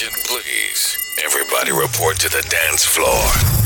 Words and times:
Attention, 0.00 0.22
please. 0.24 0.96
Everybody 1.22 1.72
report 1.72 2.16
to 2.20 2.28
the 2.30 2.40
dance 2.48 2.86
floor. 2.86 3.20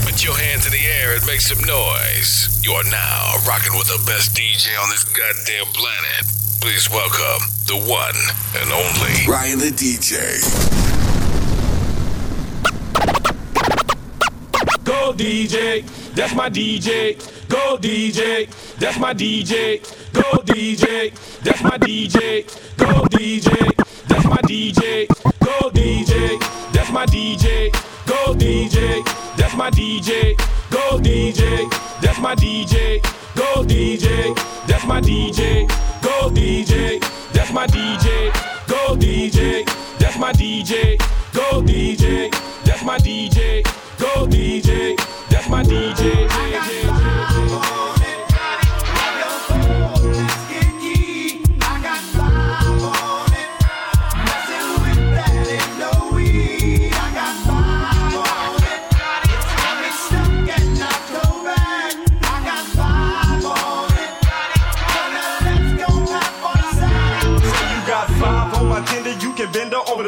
Put 0.05 0.25
your 0.25 0.37
hands 0.37 0.67
in 0.67 0.73
the 0.73 0.85
air 0.85 1.15
and 1.15 1.25
make 1.27 1.41
some 1.41 1.63
noise. 1.63 2.61
You 2.65 2.73
are 2.73 2.83
now 2.91 3.37
rocking 3.47 3.79
with 3.79 3.87
the 3.87 4.03
best 4.05 4.35
DJ 4.35 4.75
on 4.83 4.91
this 4.91 5.05
goddamn 5.05 5.71
planet. 5.73 6.27
Please 6.61 6.91
welcome 6.91 7.47
the 7.67 7.79
one 7.87 8.19
and 8.59 8.67
only 8.73 9.31
Ryan 9.31 9.61
the 9.61 9.71
DJ. 9.71 10.43
Go 14.83 15.13
DJ, 15.13 15.87
that's 16.17 16.35
my 16.35 16.51
DJ. 16.51 17.15
Go 17.49 17.79
DJ, 17.79 18.51
that's 18.81 18.99
my 18.99 19.15
DJ. 19.15 19.79
Go 20.13 20.43
DJ, 20.43 21.15
that's 21.45 21.63
my 21.63 21.79
DJ. 21.79 22.43
Go 22.77 23.07
DJ, 23.07 23.77
that's 24.09 24.25
my 24.25 24.39
DJ. 24.39 25.07
Go 25.39 25.71
DJ, 25.71 26.07
that's 26.07 26.14
my 27.05 27.11
DJ. 27.13 27.71
Go 28.07 28.35
DJ, 28.35 29.05
that's 29.37 29.55
my 29.55 29.71
DJ. 29.71 30.37
Go 30.71 30.99
DJ, 30.99 31.71
that's 32.01 32.19
my 32.19 32.35
DJ. 32.35 33.03
Go 33.35 33.63
DJ, 33.63 34.35
that's 34.67 34.87
my 34.87 35.01
DJ. 35.01 35.69
Go 36.03 36.31
DJ, 36.31 37.01
that's 37.33 37.53
my 37.53 37.67
DJ. 37.67 38.33
Go 38.67 38.97
DJ, 38.97 39.67
that's 39.99 40.17
my 40.19 40.33
DJ. 40.33 40.99
Go 41.33 41.61
DJ, 41.63 42.31
that's 42.65 42.83
my 42.83 42.99
DJ. 42.99 43.63
Go 43.99 44.27
DJ, 44.27 44.97
that's 45.29 45.49
my 45.49 45.63
DJ. 45.63 46.84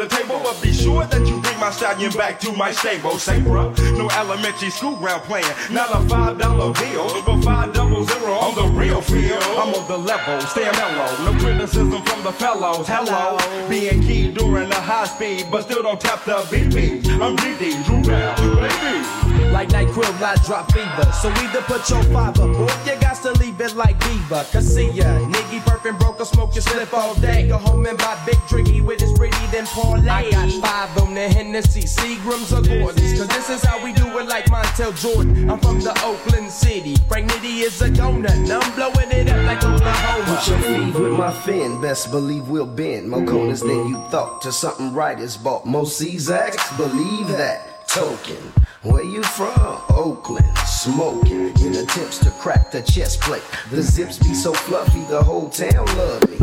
The 0.08 0.16
table, 0.16 0.40
but 0.42 0.60
be 0.62 0.72
sure 0.72 1.04
that 1.06 1.26
you 1.26 1.40
bring 1.40 1.58
my 1.58 1.70
stallion 1.70 2.12
back 2.12 2.38
to 2.40 2.52
my 2.52 2.72
stable. 2.72 3.18
Say, 3.18 3.40
bro, 3.40 3.72
no 3.96 4.08
elementary 4.10 4.70
school 4.70 4.96
ground 4.96 5.22
playing, 5.22 5.46
not 5.70 5.90
a 5.90 6.08
five 6.08 6.38
dollar 6.38 6.72
bill, 6.72 7.22
but 7.24 7.42
five 7.42 7.72
double 7.72 8.04
zero 8.04 8.32
on 8.34 8.54
the 8.54 8.78
real 8.78 9.00
field. 9.00 9.42
I'm 9.42 9.74
on 9.74 9.88
the 9.88 9.98
level, 9.98 10.40
stay 10.46 10.70
mellow, 10.72 11.32
no 11.32 11.38
criticism 11.38 12.02
from 12.02 12.22
the 12.22 12.32
fellows. 12.32 12.86
Hello, 12.88 13.38
being 13.68 14.02
key 14.02 14.32
during 14.32 14.68
the 14.68 14.80
high 14.80 15.06
speed, 15.06 15.46
but 15.50 15.62
still 15.62 15.82
don't 15.82 16.00
tap 16.00 16.24
the 16.24 16.36
BP. 16.50 17.04
I'm 17.20 17.36
DD, 17.36 17.84
Drew 17.84 18.02
Brown, 18.02 18.36
baby. 18.56 19.25
Like 19.52 19.70
night 19.70 19.88
krill, 19.88 20.12
I 20.22 20.36
drop 20.46 20.72
fever. 20.72 21.12
So 21.12 21.30
either 21.42 21.62
put 21.62 21.88
your 21.88 22.02
five 22.14 22.38
up, 22.38 22.56
or 22.56 22.70
you 22.84 23.00
got 23.00 23.16
to 23.22 23.32
leave 23.32 23.60
it 23.60 23.74
like 23.74 23.98
Beaver. 24.00 24.44
Cause 24.52 24.74
see 24.74 24.90
ya, 24.90 25.04
nigga 25.04 25.64
perfect 25.64 25.98
broke, 25.98 26.24
smoke 26.24 26.54
your 26.54 26.62
slip 26.62 26.92
all 26.92 27.14
day. 27.16 27.48
Go 27.48 27.58
home 27.58 27.86
and 27.86 27.98
buy 27.98 28.20
big 28.26 28.36
drinky 28.48 28.84
with 28.84 29.00
his 29.00 29.12
pretty, 29.12 29.46
then 29.52 29.66
parlay. 29.66 30.08
I 30.08 30.30
got 30.30 30.50
five 30.62 31.02
on 31.02 31.14
the 31.14 31.28
Hennessy, 31.28 31.82
Seagrams 31.82 32.52
or 32.52 32.62
Gordons. 32.62 33.18
Cause 33.18 33.28
this 33.28 33.50
is 33.50 33.64
how 33.64 33.82
we 33.82 33.92
do 33.92 34.06
it 34.18 34.28
like 34.28 34.46
Montel 34.46 34.92
Jordan. 35.00 35.50
I'm 35.50 35.58
from 35.58 35.80
the 35.80 35.92
Oakland 36.04 36.50
City. 36.50 36.96
Frank 37.08 37.30
Nitty 37.30 37.62
is 37.62 37.80
a 37.82 37.88
donut. 37.88 38.30
and 38.30 38.52
I'm 38.52 38.74
blowing 38.74 39.10
it 39.10 39.28
up 39.28 39.44
like 39.46 39.64
Oklahoma. 39.64 40.36
Put 40.36 40.48
your 40.48 40.58
feet 40.60 40.94
with 41.00 41.12
my 41.12 41.32
fin, 41.32 41.80
best 41.80 42.10
believe 42.10 42.48
we'll 42.48 42.66
bend. 42.66 43.10
More 43.10 43.24
corners 43.24 43.60
than 43.60 43.88
you 43.88 43.96
thought. 44.10 44.42
To 44.42 44.52
something 44.52 44.92
right 44.92 45.18
is 45.18 45.36
bought. 45.36 45.64
Most 45.66 46.00
Czaks 46.00 46.76
believe 46.76 47.28
that. 47.28 47.75
Token. 47.96 48.52
Where 48.82 49.02
you 49.02 49.22
from? 49.22 49.80
Oakland. 49.88 50.54
Smoking. 50.66 51.56
In 51.64 51.76
attempts 51.76 52.18
to 52.18 52.30
crack 52.32 52.70
the 52.70 52.82
chest 52.82 53.22
plate. 53.22 53.40
The 53.70 53.80
zips 53.80 54.18
be 54.18 54.34
so 54.34 54.52
fluffy, 54.52 55.02
the 55.04 55.22
whole 55.22 55.48
town 55.48 55.86
love 55.96 56.28
me. 56.28 56.36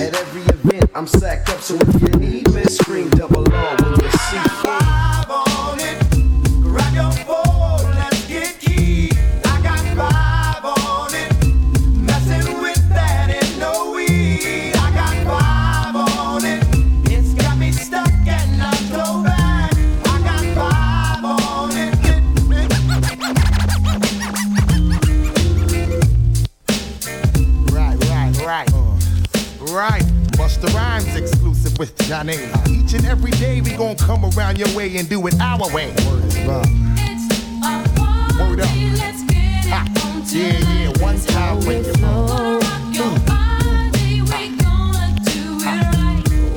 At 0.00 0.16
every 0.16 0.42
event, 0.42 0.90
I'm 0.96 1.06
sacked 1.06 1.48
up, 1.50 1.60
so 1.60 1.76
if 1.76 2.02
you 2.02 2.08
need 2.18 2.52
me, 2.52 2.64
scream 2.64 3.08
double 3.10 3.46
R 3.54 3.76
when 3.76 4.00
you 4.00 4.10
see 4.10 4.38
me. 4.38 4.48
Right, 6.68 7.49
Busta 30.60 30.74
Rhymes 30.74 31.16
exclusive 31.16 31.78
with 31.78 31.96
Johnny. 32.06 32.36
Each 32.68 32.92
and 32.92 33.06
every 33.06 33.30
day 33.32 33.60
we 33.62 33.70
gon' 33.76 33.96
come 33.96 34.24
around 34.36 34.58
your 34.58 34.68
way 34.76 34.96
and 34.96 35.08
do 35.08 35.26
it 35.26 35.40
our 35.40 35.58
way. 35.72 35.94
Word 36.06 36.24
is 36.24 36.38
love. 36.46 36.66
Word 38.38 38.60
up. 38.60 38.68
Ha. 38.68 39.86
Yeah, 40.26 40.58
yeah, 40.58 41.02
one 41.02 41.18
time 41.20 41.60
break 41.60 41.86
it 41.86 41.96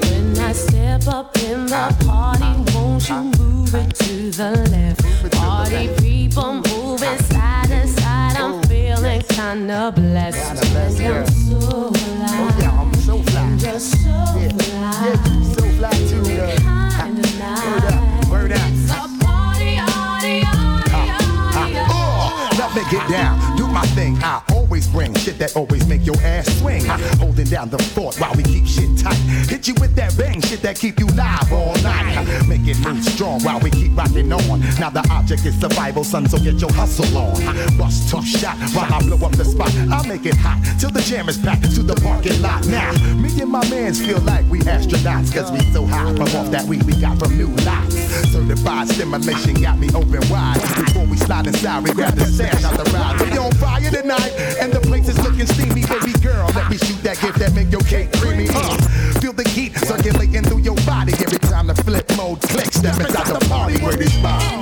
When 0.09 0.39
I 0.39 0.51
step 0.53 1.07
up 1.07 1.37
in 1.37 1.65
the 1.67 1.95
party, 2.05 2.73
won't 2.75 3.07
you 3.09 3.23
move 3.39 3.73
it 3.73 3.95
to 3.95 4.31
the 4.31 4.51
left? 4.69 5.33
Party 5.33 5.89
people 5.99 6.55
moving 6.55 7.17
side 7.19 7.67
to 7.69 7.87
side, 7.87 8.35
I'm 8.35 8.53
oh. 8.53 8.61
feeling 8.63 9.21
kinda 9.21 9.91
blessed. 9.95 10.61
Kinda 10.61 11.19
I'm 11.19 11.27
so 11.27 11.93
Oh 11.93 11.93
alive, 11.93 12.72
just 13.63 14.03
so 14.03 14.09
Yeah, 14.09 14.51
yeah, 14.59 15.27
you 15.31 15.53
so 15.55 15.63
fly 15.79 15.91
too, 16.09 16.21
girl. 16.35 16.51
kinda 16.99 17.23
ah, 17.39 17.63
Word 17.63 17.85
up, 17.93 18.29
word 18.29 18.51
up. 18.51 18.59
It's 18.71 18.91
a 18.91 19.07
party, 19.23 19.77
party, 19.79 20.43
party, 20.43 20.91
party, 20.91 20.91
ah, 20.91 21.55
ah. 21.55 21.95
oh, 21.95 22.57
let 22.59 22.75
me 22.75 22.83
get 22.91 23.07
down, 23.09 23.55
do 23.55 23.65
my 23.67 23.85
thing. 23.95 24.17
I 24.21 24.41
always 24.73 24.87
bring 24.87 25.13
shit 25.13 25.37
that 25.37 25.55
always 25.55 25.85
make 25.87 26.03
your 26.03 26.17
ass 26.23 26.47
swing. 26.57 26.83
Holding 27.21 27.45
down 27.45 27.69
the 27.69 27.77
fort 27.93 28.17
while 28.19 28.33
we 28.33 28.41
keep 28.41 28.65
shit 28.65 28.89
tight. 28.97 29.13
Hit 29.47 29.67
you 29.67 29.75
with 29.79 29.93
that 29.93 30.17
bang 30.17 30.41
shit 30.41 30.63
that 30.63 30.79
keep 30.79 30.99
you 30.99 31.05
live 31.13 31.53
all 31.53 31.75
night. 31.83 32.25
Make 32.47 32.65
it 32.65 32.79
move 32.79 33.03
strong 33.03 33.39
while 33.43 33.59
we 33.59 33.69
keep 33.69 33.95
rocking 33.95 34.33
on. 34.33 34.61
Now 34.79 34.89
the 34.89 35.07
object 35.11 35.45
is 35.45 35.53
survival, 35.61 36.03
son, 36.03 36.27
so 36.27 36.39
get 36.39 36.59
your 36.59 36.73
hustle 36.73 37.05
on. 37.15 37.77
Bust 37.77 38.09
tough 38.09 38.25
shot 38.25 38.57
while 38.73 38.91
I 38.91 38.99
blow 39.03 39.23
up 39.27 39.33
the 39.33 39.45
spot. 39.45 39.69
I'll 39.91 40.05
make 40.05 40.25
it 40.25 40.37
hot 40.37 40.57
till 40.79 40.89
the 40.89 41.01
jam 41.01 41.29
is 41.29 41.37
packed 41.37 41.69
to 41.75 41.83
the 41.83 41.95
parking 42.01 42.41
lot. 42.41 42.65
Now, 42.65 42.93
me 43.13 43.29
and 43.41 43.51
my 43.51 43.61
mans 43.69 44.03
feel 44.03 44.21
like 44.21 44.43
we 44.49 44.59
astronauts, 44.61 45.31
cause 45.31 45.51
we 45.51 45.59
so 45.71 45.85
high 45.85 46.11
from 46.15 46.33
off 46.33 46.49
that 46.49 46.65
weed 46.65 46.81
we 46.83 46.99
got 46.99 47.19
from 47.19 47.37
new 47.37 47.53
lots. 47.61 47.93
Certified 48.33 48.89
stimulation 48.89 49.53
got 49.61 49.77
me 49.77 49.89
open 49.93 50.27
wide. 50.29 50.59
Before 50.81 51.05
we 51.05 51.17
slide 51.17 51.45
inside, 51.45 51.83
we 51.83 51.91
grab 51.93 52.15
the 52.15 52.25
stash 52.25 52.63
out 52.63 52.73
the 52.73 52.89
ride. 52.89 53.21
We 53.21 53.37
on 53.37 53.51
fire 53.53 53.91
tonight, 53.91 54.33
and 54.63 54.71
the 54.71 54.79
place 54.79 55.09
is 55.09 55.19
looking 55.19 55.45
steamy. 55.45 55.85
Baby 55.85 56.13
girl, 56.21 56.47
let 56.55 56.69
me 56.69 56.77
shoot 56.77 57.01
that 57.03 57.19
gift 57.19 57.39
that 57.39 57.53
make 57.53 57.69
your 57.69 57.81
cake 57.81 58.11
creamy. 58.13 58.47
Uh, 58.49 58.77
feel 59.19 59.33
the 59.33 59.47
heat 59.49 59.75
circulating 59.77 60.43
through 60.43 60.59
your 60.59 60.75
body 60.85 61.13
every 61.19 61.39
time 61.39 61.67
the 61.67 61.75
flip 61.75 62.09
mode 62.15 62.41
clicks. 62.41 62.77
Step 62.77 62.97
inside 62.99 63.27
the 63.27 63.45
party 63.49 63.83
where 63.83 63.95
this 63.95 64.15
bomb. 64.21 64.52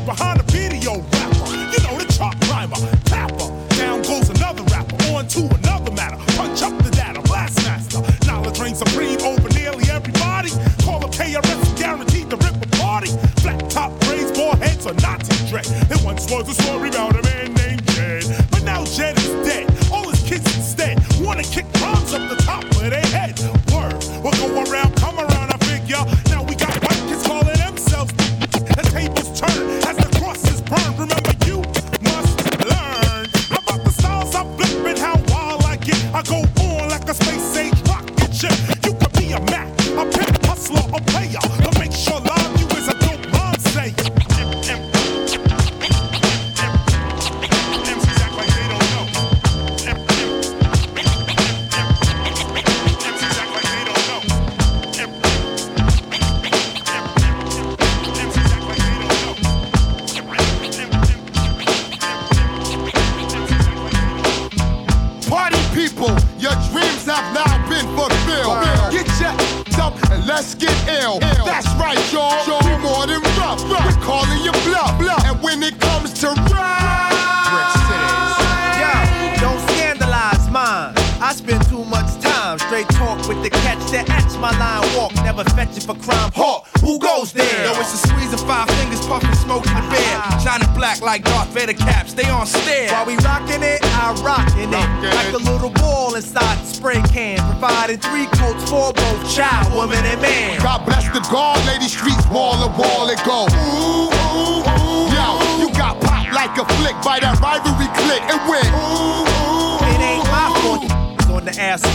Behind 0.00 0.31
my 84.42 84.50
line 84.58 84.82
walk. 84.98 85.14
Never 85.22 85.44
fetch 85.54 85.78
it 85.78 85.84
for 85.84 85.94
crime. 85.94 86.32
Hawk, 86.34 86.66
who 86.82 86.98
goes 86.98 87.32
there? 87.32 87.46
Yo, 87.64 87.78
it's 87.78 87.94
a 87.94 88.08
squeeze 88.08 88.34
of 88.34 88.42
five 88.42 88.68
fingers, 88.74 89.00
puffing 89.06 89.32
smoke 89.38 89.64
in 89.70 89.74
the 89.78 89.86
bed. 89.86 90.42
Shining 90.42 90.68
black 90.74 91.00
like 91.00 91.22
Darth 91.22 91.48
Vader 91.54 91.72
caps, 91.78 92.12
they 92.12 92.28
on 92.28 92.44
stare. 92.44 92.90
While 92.90 93.06
we 93.06 93.14
rockin' 93.22 93.62
it, 93.62 93.78
I 94.02 94.10
rockin' 94.18 94.74
it. 94.74 95.14
Like 95.14 95.32
a 95.32 95.38
little 95.38 95.70
ball 95.70 96.16
inside 96.16 96.58
the 96.58 96.66
spray 96.66 97.00
can. 97.14 97.38
Providing 97.38 97.98
three 97.98 98.26
coats 98.34 98.68
for 98.68 98.92
both 98.92 99.22
child, 99.30 99.72
woman, 99.72 100.02
and 100.04 100.20
man. 100.20 100.60
God 100.60 100.84
bless 100.84 101.06
the 101.14 101.22
guard, 101.30 101.64
lady 101.66 101.86
streets, 101.86 102.26
wall 102.26 102.58
to 102.58 102.68
wall 102.74 103.08
it 103.14 103.22
go. 103.22 103.46
Ooh, 103.46 104.10
ooh, 104.10 104.66
ooh. 104.66 105.06
Yo, 105.14 105.26
you 105.62 105.70
got 105.78 106.02
popped 106.02 106.34
like 106.34 106.58
a 106.58 106.66
flick 106.82 106.98
by 107.06 107.20
that 107.22 107.38
rivalry 107.38 107.81
The 111.80 111.88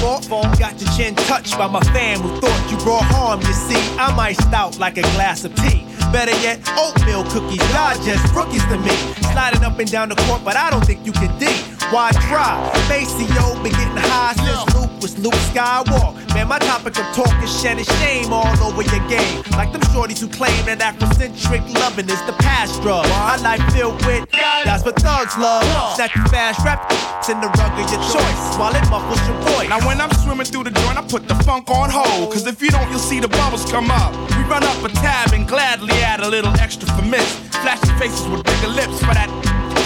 got 0.57 0.81
your 0.81 0.89
chin 0.97 1.13
touched 1.13 1.56
by 1.56 1.68
my 1.68 1.79
fam 1.94 2.19
who 2.19 2.41
thought 2.41 2.71
you 2.71 2.77
brought 2.77 3.03
harm. 3.03 3.39
You 3.41 3.53
see, 3.53 3.79
I'm 4.00 4.19
iced 4.19 4.51
out 4.51 4.79
like 4.79 4.97
a 4.97 5.03
glass 5.13 5.45
of 5.45 5.53
tea. 5.53 5.85
Better 6.12 6.36
yet, 6.42 6.59
oatmeal 6.77 7.24
cookies, 7.25 7.62
y'all 7.74 7.94
just 8.04 8.33
rookies 8.33 8.63
to 8.68 8.77
me. 8.80 8.95
Sliding 9.33 9.63
up 9.63 9.77
and 9.77 9.92
down 9.92 10.09
the 10.09 10.15
court, 10.15 10.42
but 10.44 10.56
I 10.56 10.69
don't 10.69 10.86
think 10.86 11.06
you 11.06 11.12
can 11.12 11.31
D. 11.38 11.48
Why 11.92 12.12
try? 12.27 12.56
Maceo 12.89 13.54
been 13.63 13.71
getting 13.71 13.95
high 13.95 14.33
since 14.33 14.75
Luke 14.75 15.01
was 15.01 15.18
Luke 15.19 15.39
Skywalk. 15.51 16.15
Man, 16.33 16.48
my 16.48 16.59
topic 16.59 16.98
of 17.00 17.06
talk 17.15 17.31
is 17.44 17.51
shedding 17.62 17.86
shame 18.04 18.33
all 18.33 18.48
over 18.63 18.81
your 18.81 19.07
game. 19.07 19.44
Like 19.51 19.71
them 19.71 19.81
shorties 19.94 20.19
who 20.19 20.27
claim 20.27 20.65
that 20.65 20.80
Afrocentric 20.80 21.63
loving 21.75 22.10
is 22.10 22.21
the 22.25 22.33
past 22.39 22.81
drug. 22.81 23.07
My 23.10 23.38
life 23.38 23.63
filled 23.74 24.03
with 24.06 24.27
that's 24.31 24.83
what 24.83 24.95
thugs 25.00 25.38
love. 25.38 25.63
Snatch 25.95 26.15
you 26.15 26.24
fast 26.25 26.63
rap 26.65 26.92
in 27.30 27.42
the 27.42 27.48
rug 27.60 27.74
of 27.75 27.92
your 27.92 28.00
choice 28.07 28.44
while 28.56 28.75
it 28.75 28.83
muffles 28.89 29.19
your 29.27 29.38
voice. 29.51 29.69
Now 29.69 29.86
when 29.86 30.00
I'm 30.00 30.12
swimming 30.24 30.45
through 30.45 30.63
the 30.63 30.71
joint, 30.71 30.98
I 30.98 31.03
put 31.03 31.27
the 31.27 31.36
funk 31.44 31.69
on 31.69 31.89
hold. 31.89 32.31
Cause 32.31 32.48
if 32.48 32.62
you 32.62 32.69
don't, 32.69 32.89
you'll 32.89 33.00
see 33.00 33.19
the 33.19 33.27
bubbles 33.27 33.69
come 33.71 33.92
up. 33.92 34.13
We 34.31 34.44
run 34.48 34.63
up 34.63 34.83
a 34.83 34.89
tab 34.89 35.33
and 35.33 35.48
gladly 35.48 35.97
add 36.02 36.22
a 36.22 36.30
little 36.30 36.54
extra 36.60 36.88
for 36.96 37.04
miss. 37.04 37.28
Flashing 37.64 37.98
faces 37.98 38.28
with 38.28 38.44
bigger 38.44 38.68
lips 38.68 39.00
for 39.00 39.14
that 39.14 39.30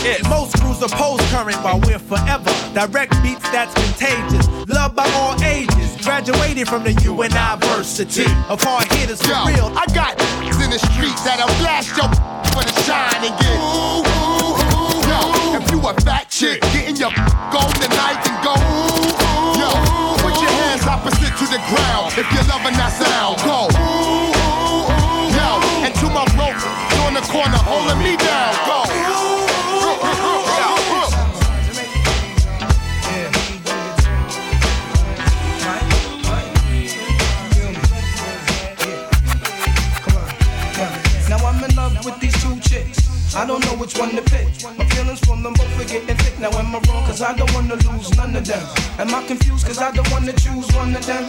kiss. 0.04 0.22
Most 0.30 0.60
crews 0.60 0.82
oppose 0.82 1.22
current 1.32 1.58
while 1.64 1.80
we're 1.82 2.00
forever. 2.00 2.52
Direct 2.74 3.12
beats 3.24 3.48
that's 3.52 3.74
contagious. 3.74 4.48
Loved 4.68 4.96
by 4.96 5.08
all 5.16 5.36
ages. 5.44 5.98
Graduated 6.04 6.68
from 6.68 6.84
the 6.84 6.94
university 7.04 8.26
of 8.50 8.62
hard 8.62 8.92
hitters 8.94 9.22
for 9.22 9.30
Yo, 9.30 9.46
real. 9.46 9.68
I 9.78 9.86
got 9.94 10.20
in 10.62 10.70
the 10.70 10.80
streets 10.94 11.24
that'll 11.24 11.48
blast 11.62 11.96
your 11.98 12.08
for 12.54 12.64
the 12.64 12.76
shine 12.84 13.24
and 13.26 13.36
get. 13.40 13.58
Ooh, 13.58 14.02
ooh, 14.02 14.56
ooh, 14.78 15.10
Yo, 15.10 15.58
if 15.58 15.72
you 15.72 15.80
a 15.88 15.94
fat 16.02 16.30
chick, 16.30 16.62
getting 16.74 16.96
your 16.96 17.10
on 17.58 17.72
tonight 17.82 17.91
I 47.32 47.34
don't 47.34 47.54
wanna 47.54 47.76
lose 47.90 48.14
none 48.18 48.36
of 48.36 48.46
them. 48.46 48.62
Am 49.00 49.16
I 49.16 49.26
confused? 49.26 49.66
Cause 49.66 49.78
I 49.78 49.92
don't 49.92 50.12
wanna 50.12 50.34
choose 50.34 50.68
one 50.76 50.94
of 50.94 51.06
them. 51.06 51.24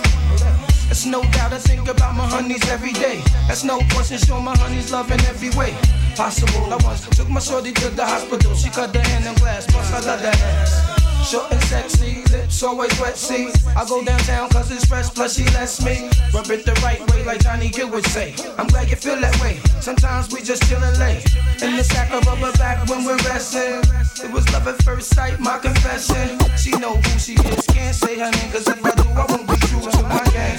It's 0.91 1.07
no 1.07 1.23
doubt 1.31 1.53
I 1.53 1.59
think 1.59 1.89
about 1.89 2.17
my 2.17 2.27
honeys 2.27 2.69
every 2.71 2.93
day. 2.93 3.23
That's 3.47 3.63
no 3.63 3.79
question, 3.91 4.19
show 4.19 4.41
my 4.41 4.57
honeys 4.59 4.91
love 4.91 5.13
in 5.13 5.21
every 5.27 5.51
way. 5.51 5.73
Possible. 6.17 6.75
I 6.75 6.77
once 6.83 7.09
took 7.11 7.29
my 7.29 7.39
shorty 7.39 7.71
to 7.71 7.89
the 7.91 8.05
hospital. 8.05 8.53
She 8.57 8.69
cut 8.69 8.93
the 8.93 8.99
hand 8.99 9.27
in 9.27 9.35
glass, 9.35 9.65
plus 9.67 9.93
I 9.93 10.01
love 10.01 10.23
that 10.23 10.37
ass. 10.41 11.02
Short 11.23 11.51
and 11.51 11.63
sexy, 11.65 12.23
lips 12.31 12.63
always 12.63 12.93
wet, 13.01 13.17
see. 13.17 13.49
I 13.77 13.87
go 13.89 14.05
downtown 14.05 14.51
cause 14.51 14.71
it's 14.71 14.85
fresh, 14.85 15.09
plus 15.11 15.37
she 15.37 15.45
lets 15.55 15.83
me 15.83 16.11
rub 16.35 16.51
it 16.51 16.67
the 16.67 16.75
right 16.83 17.01
way, 17.11 17.25
like 17.25 17.43
Johnny 17.43 17.69
Gill 17.69 17.89
would 17.91 18.05
say. 18.07 18.35
I'm 18.59 18.67
glad 18.67 18.91
you 18.91 18.97
feel 18.97 19.19
that 19.21 19.41
way. 19.41 19.59
Sometimes 19.81 20.33
we 20.33 20.43
just 20.43 20.63
chillin' 20.65 20.99
late. 20.99 21.25
In 21.63 21.77
the 21.77 21.85
sack 21.85 22.13
of 22.13 22.27
rubber 22.27 22.53
back 22.59 22.87
when 22.89 23.05
we're 23.05 23.17
resting. 23.25 23.81
It 24.23 24.31
was 24.31 24.45
love 24.53 24.69
at 24.69 24.83
first 24.83 25.15
sight, 25.15 25.41
my 25.41 25.59
confession. 25.59 26.39
She 26.59 26.71
know 26.73 26.97
who 26.97 27.19
she 27.19 27.35
is, 27.35 27.65
can't 27.67 27.95
say 27.95 28.19
her 28.19 28.31
name, 28.31 28.53
cause 28.53 28.69
if 28.69 28.85
I 28.85 28.91
do, 28.91 29.09
I 29.17 29.25
won't 29.25 29.49
be 29.49 29.57
true 29.67 29.81
to 29.81 30.03
my 30.03 30.25
game. 30.37 30.59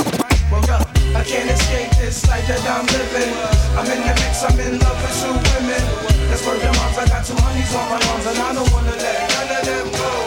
Well, 0.50 0.64
up, 0.72 0.90
I 1.14 1.24
can't 1.24 1.52
escape 1.52 1.92
this 2.02 2.26
life 2.28 2.48
that 2.48 2.64
I'm 2.66 2.88
living. 2.88 3.32
I'm 3.78 3.86
in 3.92 4.02
the 4.02 4.14
mix, 4.16 4.42
I'm 4.42 4.60
in 4.60 4.80
love 4.80 4.98
with 5.02 5.16
two 5.22 5.36
women. 5.38 5.84
That's 6.32 6.42
where 6.48 6.58
them 6.58 6.74
arms, 6.82 6.98
I 6.98 7.06
got 7.06 7.26
two 7.26 7.36
honeys 7.38 7.76
on 7.76 7.86
my 7.92 8.00
arms, 8.10 8.26
and 8.26 8.40
I 8.40 8.54
don't 8.54 8.72
wanna 8.72 8.96
let 8.98 9.20
none 9.30 9.58
of 9.60 9.66
them 9.66 9.92
go. 9.92 10.23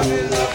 Thank 0.00 0.32
you. 0.32 0.47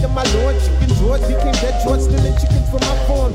Stay 0.00 0.08
the 0.08 0.08
hell 0.08 0.08
out 0.08 0.08
of 0.08 0.12
my 0.12 0.24
lord. 0.40 0.56
Chicken 0.60 0.88
George 0.96 1.20
became 1.28 1.52
dead 1.60 1.76
George, 1.84 2.00
stealing 2.00 2.36
chickens 2.38 2.68
from 2.70 2.80
my 2.80 2.96
farm. 3.06 3.32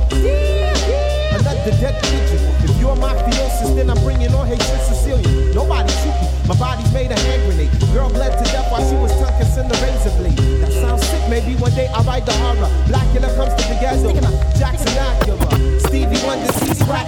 Another 1.35 1.71
dead 1.77 1.95
pigeon. 2.03 2.41
If 2.63 2.79
you're 2.79 2.95
my 2.95 3.13
theosis, 3.13 3.75
then 3.75 3.89
I'm 3.89 4.01
bringing 4.03 4.33
on 4.33 4.47
Haitian 4.47 4.79
Sicilian. 4.85 5.53
Nobody 5.53 5.91
shoot 6.01 6.15
me. 6.21 6.27
My 6.47 6.55
body's 6.55 6.91
made 6.93 7.11
a 7.11 7.19
hand 7.19 7.41
grenade. 7.45 7.71
Girl 7.93 8.09
bled 8.09 8.37
to 8.37 8.43
death 8.51 8.71
while 8.71 8.83
she 8.87 8.95
was 8.95 9.11
tongue 9.19 9.33
kissing 9.37 9.67
the 9.67 9.77
razor 9.81 10.13
blade. 10.17 10.37
That 10.61 10.73
sounds 10.73 11.05
sick. 11.05 11.21
Maybe 11.29 11.55
one 11.59 11.73
day 11.73 11.87
I'll 11.93 12.03
write 12.03 12.25
the 12.25 12.33
horror. 12.33 12.69
Blackula 12.87 13.29
comes 13.35 13.53
to 13.61 13.63
the 13.69 13.77
ghetto. 13.81 14.13
Jackson 14.57 14.93
Acura. 14.97 15.81
Stevie 15.87 16.21
Wonder 16.25 16.51
sees 16.53 16.81
rap 16.87 17.07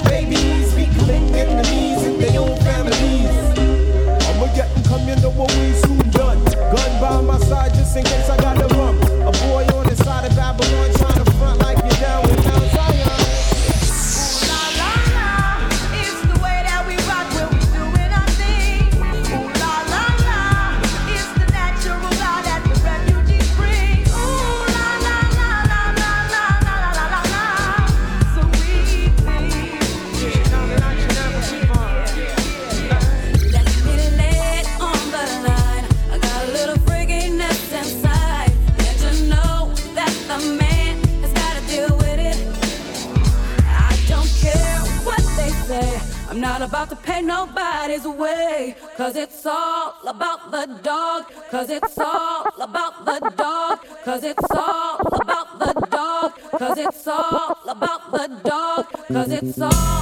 Cause 51.49 51.69
it's 51.69 51.97
all 51.97 52.45
about 52.59 53.05
the 53.05 53.31
dog. 53.37 53.79
Cause 54.03 54.23
it's 54.23 54.51
all 54.51 54.99
about 54.99 55.59
the 55.59 55.87
dog. 55.89 56.33
Cause 56.51 56.77
it's 56.77 57.07
all 57.07 57.57
about 57.67 58.11
the 58.11 58.27
dog. 58.43 58.85
Cause 59.07 59.31
it's 59.31 59.61
all 59.61 59.96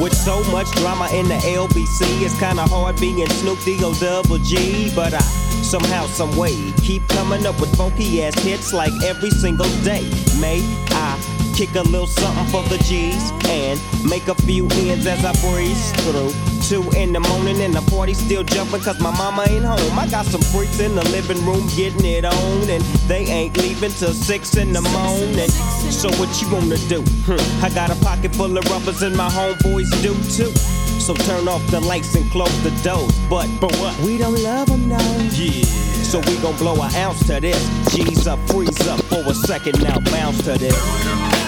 With 0.00 0.16
so 0.16 0.42
much 0.44 0.70
drama 0.76 1.10
in 1.12 1.28
the 1.28 1.34
LBC, 1.34 2.22
it's 2.24 2.38
kinda 2.38 2.62
hard 2.62 2.98
being 2.98 3.28
Snoop 3.28 3.62
D-O 3.62 3.92
double 4.00 4.38
G. 4.38 4.90
But 4.94 5.12
I 5.12 5.20
somehow, 5.60 6.06
some 6.06 6.34
way, 6.38 6.56
keep 6.82 7.06
coming 7.08 7.44
up 7.44 7.60
with 7.60 7.76
funky 7.76 8.22
ass 8.22 8.34
hits 8.42 8.72
like 8.72 8.94
every 9.04 9.30
single 9.30 9.68
day. 9.84 10.08
May 10.40 10.62
I 10.92 11.18
kick 11.54 11.74
a 11.74 11.82
little 11.82 12.06
something 12.06 12.46
for 12.46 12.62
the 12.70 12.78
G's 12.84 13.30
and 13.50 13.78
make 14.08 14.26
a 14.28 14.34
few 14.46 14.66
ends 14.88 15.06
as 15.06 15.22
I 15.22 15.32
breeze 15.44 15.92
through. 16.00 16.49
Two 16.70 16.88
in 16.92 17.12
the 17.12 17.18
morning 17.18 17.60
and 17.62 17.74
the 17.74 17.82
party 17.90 18.14
still 18.14 18.44
jumping 18.44 18.80
cause 18.80 19.00
my 19.00 19.10
mama 19.18 19.44
ain't 19.48 19.64
home. 19.64 19.98
I 19.98 20.06
got 20.06 20.24
some 20.24 20.40
freaks 20.40 20.78
in 20.78 20.94
the 20.94 21.02
living 21.10 21.44
room 21.44 21.66
getting 21.74 22.04
it 22.04 22.24
on 22.24 22.70
and 22.70 22.80
they 23.10 23.24
ain't 23.26 23.56
leaving 23.56 23.90
till 23.90 24.12
six 24.12 24.56
in 24.56 24.72
the 24.72 24.80
morning. 24.80 25.50
So 25.90 26.08
what 26.10 26.30
you 26.40 26.48
wanna 26.48 26.78
do? 26.86 27.02
Hmm, 27.26 27.64
I 27.64 27.70
got 27.70 27.90
a 27.90 27.96
pocket 28.04 28.32
full 28.36 28.56
of 28.56 28.64
rubbers 28.70 29.02
and 29.02 29.16
my 29.16 29.28
homeboys 29.28 29.90
do 30.00 30.14
too. 30.30 30.54
So 31.00 31.12
turn 31.14 31.48
off 31.48 31.66
the 31.72 31.80
lights 31.80 32.14
and 32.14 32.30
close 32.30 32.56
the 32.62 32.70
doors. 32.84 33.18
But, 33.28 33.48
but 33.60 33.74
what? 33.78 33.98
We 34.02 34.16
don't 34.16 34.40
love 34.40 34.68
them 34.68 34.88
now. 34.88 35.02
Yeah. 35.34 35.64
So 36.06 36.20
we 36.20 36.36
gon' 36.36 36.56
blow 36.56 36.80
an 36.80 36.94
ounce 36.94 37.26
to 37.26 37.40
this. 37.40 37.58
G's 37.92 38.28
up, 38.28 38.38
freeze 38.48 38.86
up 38.86 39.00
for 39.06 39.28
a 39.28 39.34
second 39.34 39.82
now, 39.82 39.98
bounce 39.98 40.44
to 40.44 40.56
this. 40.56 41.39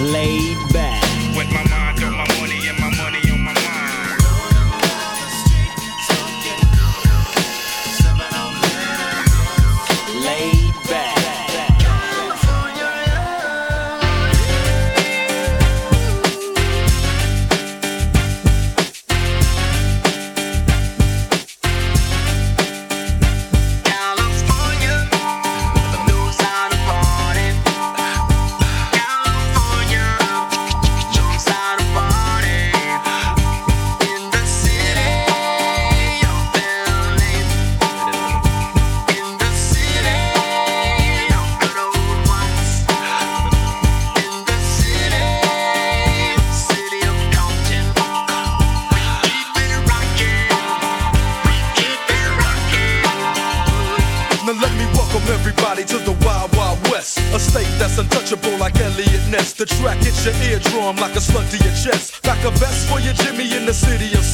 laid 0.00 0.56
back. 0.72 1.02
With 1.36 1.50
my 1.52 1.75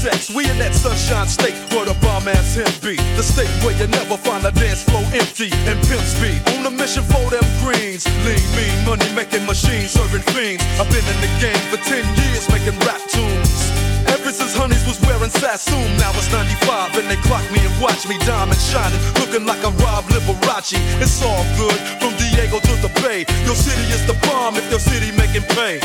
sex. 0.03 0.35
We 0.35 0.51
in 0.51 0.59
that 0.59 0.75
sunshine 0.75 1.31
state 1.31 1.55
where 1.71 1.87
the 1.87 1.95
bomb 2.03 2.27
ass 2.27 2.59
him 2.59 2.67
be. 2.83 2.99
The 3.15 3.23
state 3.23 3.51
where 3.63 3.75
you 3.79 3.87
never 3.87 4.19
find 4.19 4.43
a 4.43 4.51
dance 4.51 4.83
floor 4.83 5.07
empty 5.15 5.55
and 5.71 5.79
pimp 5.87 6.03
speed. 6.03 6.43
On 6.59 6.67
a 6.67 6.73
mission 6.75 7.07
for 7.07 7.23
them 7.31 7.47
greens. 7.63 8.03
Lean, 8.27 8.43
mean, 8.59 8.75
money 8.83 9.07
making 9.15 9.47
machines 9.47 9.95
serving 9.95 10.27
fiends. 10.35 10.67
I've 10.83 10.91
been 10.91 11.07
in 11.07 11.19
the 11.23 11.31
game 11.39 11.63
for 11.71 11.79
10 11.79 12.03
years 12.19 12.51
making 12.51 12.75
rap 12.83 12.99
tunes. 13.15 13.71
Ever 14.11 14.35
since 14.35 14.55
Honeys 14.59 14.83
was 14.85 14.99
wearing 15.07 15.31
Sassoon, 15.31 15.87
now 15.97 16.11
it's 16.19 16.31
95 16.35 16.99
and 16.99 17.07
they 17.09 17.17
clock 17.23 17.47
me 17.55 17.63
and 17.63 17.75
watch 17.81 18.07
me 18.11 18.19
diamond 18.27 18.61
shining, 18.61 18.99
looking 19.23 19.47
like 19.47 19.63
a 19.63 19.71
Rob 19.87 20.05
Liberace. 20.11 20.77
It's 20.99 21.23
all 21.23 21.47
good 21.57 21.79
from 22.03 22.13
Diego 22.19 22.59
to 22.59 22.75
the 22.83 22.91
Bay. 23.01 23.25
Your 23.47 23.57
city 23.57 23.87
is 23.95 24.05
the 24.11 24.19
bomb 24.27 24.59
if 24.59 24.67
your 24.69 24.83
city 24.83 25.15
making 25.17 25.47
pay. 25.55 25.79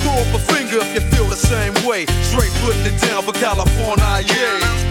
Throw 0.00 0.16
up 0.16 0.32
a 0.32 0.40
finger 0.48 0.78
if 0.80 0.90
you 0.96 1.03
same 1.54 1.76
way. 1.88 2.06
Straight 2.30 2.54
putting 2.62 2.86
it 2.90 2.96
down 3.00 3.22
for 3.22 3.32
California, 3.32 4.12
yeah. 4.32 4.84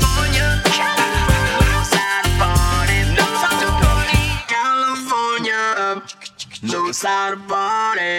Knows 6.72 7.01
how 7.03 7.32
to 7.32 7.39
party 7.51 8.15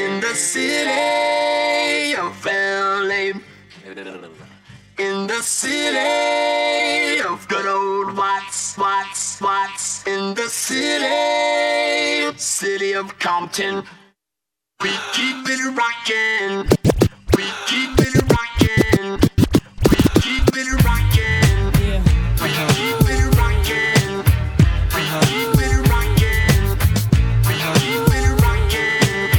in 0.00 0.20
the 0.20 0.34
city 0.34 2.16
of 2.16 2.34
LA. 2.44 3.24
In 4.98 5.18
the 5.28 5.40
city 5.42 7.20
of 7.30 7.46
good 7.46 7.66
old 7.66 8.16
Watts, 8.16 8.76
Watts, 8.76 9.40
Watts. 9.40 10.04
In 10.08 10.34
the 10.34 10.48
city, 10.48 12.36
city 12.36 12.92
of 12.94 13.16
Compton. 13.20 13.84
We 14.80 14.90
keep 15.12 15.44
it 15.48 15.58
rockin'. 15.76 16.68
We 17.36 17.42
keep 17.66 17.98
it 17.98 18.14
rockin'. 18.30 19.18
We 19.90 19.96
keep 20.22 20.46
it 20.54 20.68
a 20.70 20.76
rockin'. 20.86 21.72
We 21.74 21.98
uh-huh. 22.46 22.70
keep 22.78 23.02
it 23.10 23.26
rockin'. 23.34 24.22
We 24.94 25.02
uh-huh. 25.02 25.20
keep 25.26 25.58
it 25.66 25.82
rockin'. 25.90 26.78
We 27.42 27.54
keep 27.74 28.06
it 28.06 28.30
rockin'. 28.38 29.34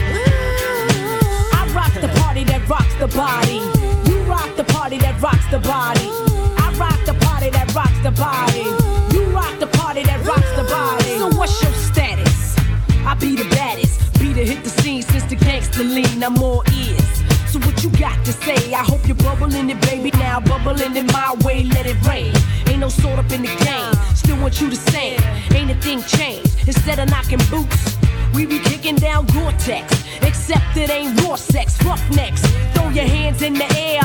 I 1.55 1.71
rock 1.73 1.93
the 2.01 2.09
party 2.19 2.43
that 2.43 2.67
rocks 2.67 2.95
the 2.99 3.07
body. 3.07 3.63
You 4.11 4.19
rock 4.23 4.53
the 4.57 4.65
party 4.65 4.97
that 4.97 5.21
rocks 5.21 5.47
the 5.51 5.59
body. 5.59 6.09
I 6.59 6.75
rock 6.77 6.99
the 7.05 7.13
party 7.13 7.49
that 7.51 7.73
rocks 7.73 7.99
the 8.03 8.11
body. 8.11 8.67
You 9.15 9.23
rock 9.31 9.57
the 9.57 9.67
party 9.67 10.03
that 10.03 10.19
rocks 10.25 10.51
the 10.57 10.63
body. 10.63 11.17
So 11.17 11.29
what's 11.37 11.63
your 11.63 11.71
status? 11.71 12.57
I 13.07 13.15
be 13.17 13.37
the 13.37 13.45
baddest. 13.45 13.58
Lean. 15.83 16.23
I'm 16.23 16.41
all 16.41 16.63
ears. 16.73 17.09
So 17.51 17.59
what 17.59 17.83
you 17.83 17.89
got 17.91 18.23
to 18.25 18.31
say? 18.31 18.73
I 18.73 18.83
hope 18.83 19.07
you're 19.07 19.15
bubbling 19.17 19.69
it, 19.69 19.81
baby. 19.81 20.11
Now 20.11 20.39
bubbling 20.39 20.95
it 20.95 21.11
my 21.11 21.35
way, 21.43 21.63
let 21.63 21.85
it 21.87 21.97
rain. 22.07 22.33
Ain't 22.67 22.79
no 22.79 22.89
sort 22.89 23.17
up 23.17 23.31
in 23.31 23.41
the 23.41 23.55
game. 23.65 24.15
Still 24.15 24.39
want 24.41 24.61
you 24.61 24.69
to 24.69 24.75
sing. 24.75 25.19
Ain't 25.55 25.71
a 25.71 25.75
thing 25.75 26.03
changed. 26.03 26.67
Instead 26.67 26.99
of 26.99 27.09
knocking 27.09 27.41
boots, 27.49 27.97
we 28.33 28.45
be 28.45 28.59
kicking 28.59 28.95
down 28.95 29.25
Gore-Tex. 29.27 30.03
Except 30.21 30.77
it 30.77 30.89
ain't 30.91 31.19
raw 31.23 31.35
sex, 31.35 31.83
roughnecks. 31.83 32.41
Throw 32.73 32.89
your 32.89 33.05
hands 33.05 33.41
in 33.41 33.53
the 33.53 33.65
air. 33.75 34.03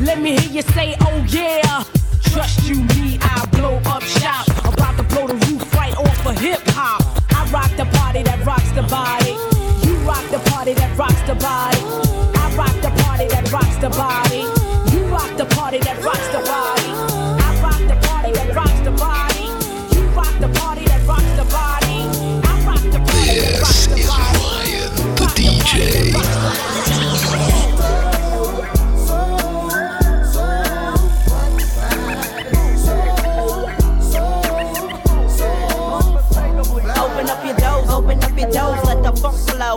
Let 0.00 0.20
me 0.20 0.36
hear 0.36 0.50
you 0.50 0.62
say, 0.62 0.96
oh 1.02 1.24
yeah. 1.28 1.84
Trust 2.22 2.68
you, 2.68 2.76
me, 2.94 3.18
I 3.22 3.46
blow 3.52 3.76
up 3.86 4.02
shop. 4.02 4.48
About 4.64 4.96
to 4.96 5.04
blow 5.04 5.28
the 5.28 5.34
roof 5.46 5.74
right 5.74 5.96
off 5.96 6.26
of 6.26 6.38
hip 6.38 6.60
hop. 6.68 7.02
I 7.30 7.48
rock 7.52 7.70
the 7.76 7.84
party 7.98 8.22
that 8.24 8.44
rocks 8.44 8.70
the 8.72 8.82
body. 8.82 9.36
You 9.86 9.94
rock 10.08 10.24
the 10.30 10.49
party 10.60 10.74
that 10.74 10.98
rocks 10.98 11.22
the 11.22 11.34
body. 11.36 11.80
I 12.36 12.54
rock 12.54 12.74
the 12.82 12.90
party 13.02 13.28
that 13.28 13.50
rocks 13.50 13.76
the 13.78 13.88
body. 13.88 14.44
You 14.94 15.06
rock 15.06 15.34
the 15.38 15.46
party 15.56 15.78
that 15.78 16.04
rocks 16.04 16.28
the 16.28 16.40
body. 16.40 16.79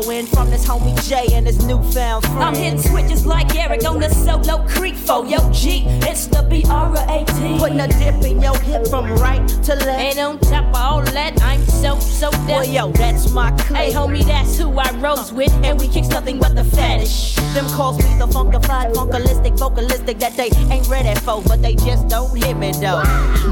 From 0.03 0.49
this 0.49 0.67
homie 0.67 0.93
Jay 1.07 1.33
and 1.33 1.47
his 1.47 1.65
newfound 1.65 2.25
friend. 2.25 2.43
I'm 2.43 2.55
hitting 2.55 2.77
switches 2.79 3.25
like 3.25 3.55
Eric 3.55 3.85
on 3.85 4.01
the 4.01 4.09
solo 4.09 4.67
creek 4.67 4.95
for 4.95 5.25
yo 5.25 5.49
G. 5.53 5.85
It's 6.01 6.27
the 6.27 6.43
B-R-A-T. 6.43 7.57
Putting 7.57 7.79
a 7.79 7.87
dip 7.87 8.21
in 8.25 8.41
your 8.41 8.57
hip 8.59 8.85
from 8.87 9.09
right 9.13 9.47
to 9.47 9.75
left. 9.75 10.17
And 10.17 10.19
on 10.19 10.39
top 10.39 10.65
of 10.65 10.75
all 10.75 11.01
that, 11.03 11.41
I'm 11.41 11.61
so, 11.63 11.97
so 11.99 12.31
Boy, 12.31 12.65
deaf. 12.65 12.67
yo, 12.67 12.91
that's 12.91 13.31
my 13.31 13.51
clique. 13.51 13.77
Hey, 13.77 13.93
homie, 13.93 14.25
that's 14.25 14.57
who 14.57 14.77
I 14.77 14.91
rose 14.99 15.31
with. 15.31 15.53
And 15.63 15.79
we 15.79 15.87
kicks 15.87 16.09
nothing 16.09 16.37
but 16.37 16.53
the 16.53 16.65
fetish. 16.65 17.35
Them 17.53 17.65
calls 17.67 17.97
me 17.99 18.17
the 18.19 18.27
funkified, 18.27 18.93
funkalistic, 18.93 19.57
vocalistic 19.57 20.19
that 20.19 20.35
they 20.35 20.49
ain't 20.69 20.87
ready 20.89 21.17
for, 21.21 21.41
but 21.43 21.61
they 21.61 21.75
just 21.75 22.09
don't 22.09 22.35
hit 22.35 22.57
me 22.57 22.73
though. 22.73 23.01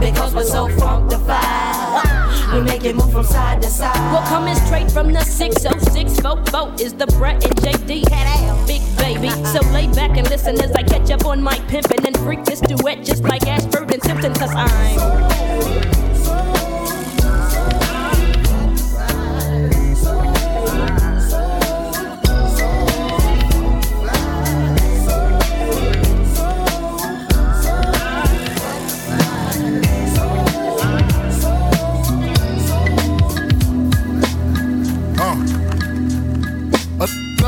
Because 0.01 0.35
we're 0.35 0.43
so 0.43 0.67
funkified. 0.67 2.30
We 2.53 2.59
make 2.59 2.83
it 2.83 2.95
move 2.95 3.11
from 3.13 3.23
side 3.23 3.61
to 3.61 3.69
side. 3.69 3.95
Well, 4.11 4.27
coming 4.27 4.55
straight 4.55 4.91
from 4.91 5.13
the 5.13 5.23
606 5.23 6.19
vote 6.19 6.49
vote 6.49 6.81
is 6.81 6.93
the 6.93 7.07
Brett 7.07 7.43
and 7.45 7.55
JD. 7.55 8.67
Big 8.67 8.81
baby. 8.97 9.29
Uh-uh. 9.29 9.45
So 9.45 9.61
lay 9.71 9.87
back 9.87 10.17
and 10.17 10.29
listen 10.29 10.61
as 10.61 10.71
I 10.73 10.83
catch 10.83 11.09
up 11.11 11.25
on 11.25 11.41
my 11.41 11.55
pimpin' 11.69 12.05
and 12.05 12.17
freak 12.19 12.43
this 12.43 12.59
duet 12.59 13.05
just 13.05 13.23
like 13.23 13.47
Ashford 13.47 13.93
and 13.93 14.03
Simpson, 14.03 14.33
cause 14.33 14.51
I'm. 14.53 16.00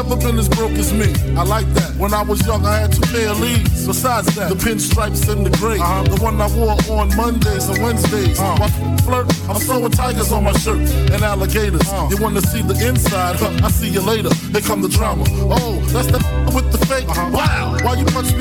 Never 0.03 0.22
been 0.22 0.38
as 0.38 0.50
broke 0.50 0.72
as 0.74 0.91
me. 0.91 1.07
I 1.38 1.43
like 1.43 1.65
that. 1.75 1.95
When 1.95 2.13
I 2.13 2.24
was 2.24 2.45
young, 2.45 2.65
I 2.65 2.79
had 2.79 2.91
two 2.91 3.01
pair 3.07 3.29
of 3.29 3.39
leads. 3.39 3.88
Besides 3.88 4.36
that, 4.36 4.50
the 4.50 4.55
pinstripes 4.55 5.29
and 5.31 5.45
the 5.45 5.57
gray. 5.57 5.79
Uh-huh. 5.79 6.03
The 6.03 6.22
one 6.22 6.41
I 6.41 6.48
wore 6.55 6.75
on 7.00 7.15
Mondays 7.15 7.69
and 7.69 7.81
Wednesdays. 7.81 8.38
Uh-huh. 8.38 8.67
While 8.67 8.98
flirt, 8.98 9.50
I'm 9.50 9.55
sewing 9.62 9.91
tigers 9.91 10.31
on 10.33 10.43
my 10.43 10.51
shirt 10.53 10.81
and 11.12 11.24
alligators. 11.24 11.88
Uh-huh. 11.88 12.10
You 12.12 12.17
wanna 12.22 12.41
see 12.41 12.62
the 12.62 12.75
inside? 12.86 13.38
Huh, 13.38 13.51
I 13.63 13.72
see 13.72 13.88
you 13.88 14.01
later. 14.01 14.33
Here 14.51 14.62
come 14.62 14.81
the 14.81 14.89
drama. 14.89 15.24
Oh, 15.29 15.79
that's 15.88 16.07
the 16.07 16.19
with 16.53 16.69
the 16.74 16.86
fake. 16.86 17.07
Wow. 17.07 17.77
Why 17.81 17.95
you 17.95 18.05
punch 18.05 18.33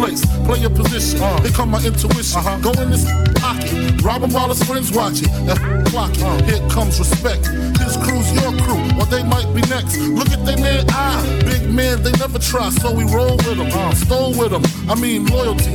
place. 0.00 0.24
Play 0.46 0.60
your 0.60 0.70
position. 0.70 1.20
Uh. 1.20 1.40
Here 1.42 1.52
come 1.52 1.70
my 1.70 1.82
intuition. 1.84 2.40
Uh-huh. 2.40 2.58
Go 2.64 2.72
in 2.82 2.90
this 2.90 3.04
pocket. 3.36 4.02
Rob 4.02 4.22
'em 4.22 4.32
while 4.32 4.48
his 4.48 4.62
friends 4.64 4.90
watching. 4.92 5.28
That 5.46 5.60
clock. 5.88 6.12
Uh. 6.18 6.42
Here 6.48 6.62
comes 6.68 6.98
respect. 6.98 7.46
His 7.84 7.94
crew's 8.00 8.28
your 8.40 8.52
crew, 8.64 8.80
or 8.98 9.06
they 9.06 9.22
might 9.22 9.48
be 9.52 9.62
next. 9.68 9.96
Look 9.98 10.30
at 10.32 10.40
they 10.46 10.56
man, 10.56 10.84
ah, 10.90 11.20
big 11.44 11.68
man, 11.70 12.02
they 12.02 12.12
never 12.12 12.38
try, 12.38 12.70
so 12.70 12.92
we 12.92 13.04
roll 13.04 13.36
with 13.44 13.58
them, 13.60 13.70
uh. 13.72 13.94
stole 13.94 14.32
with 14.40 14.50
them. 14.54 14.64
I 14.88 14.94
mean 14.94 15.26
loyalty. 15.26 15.74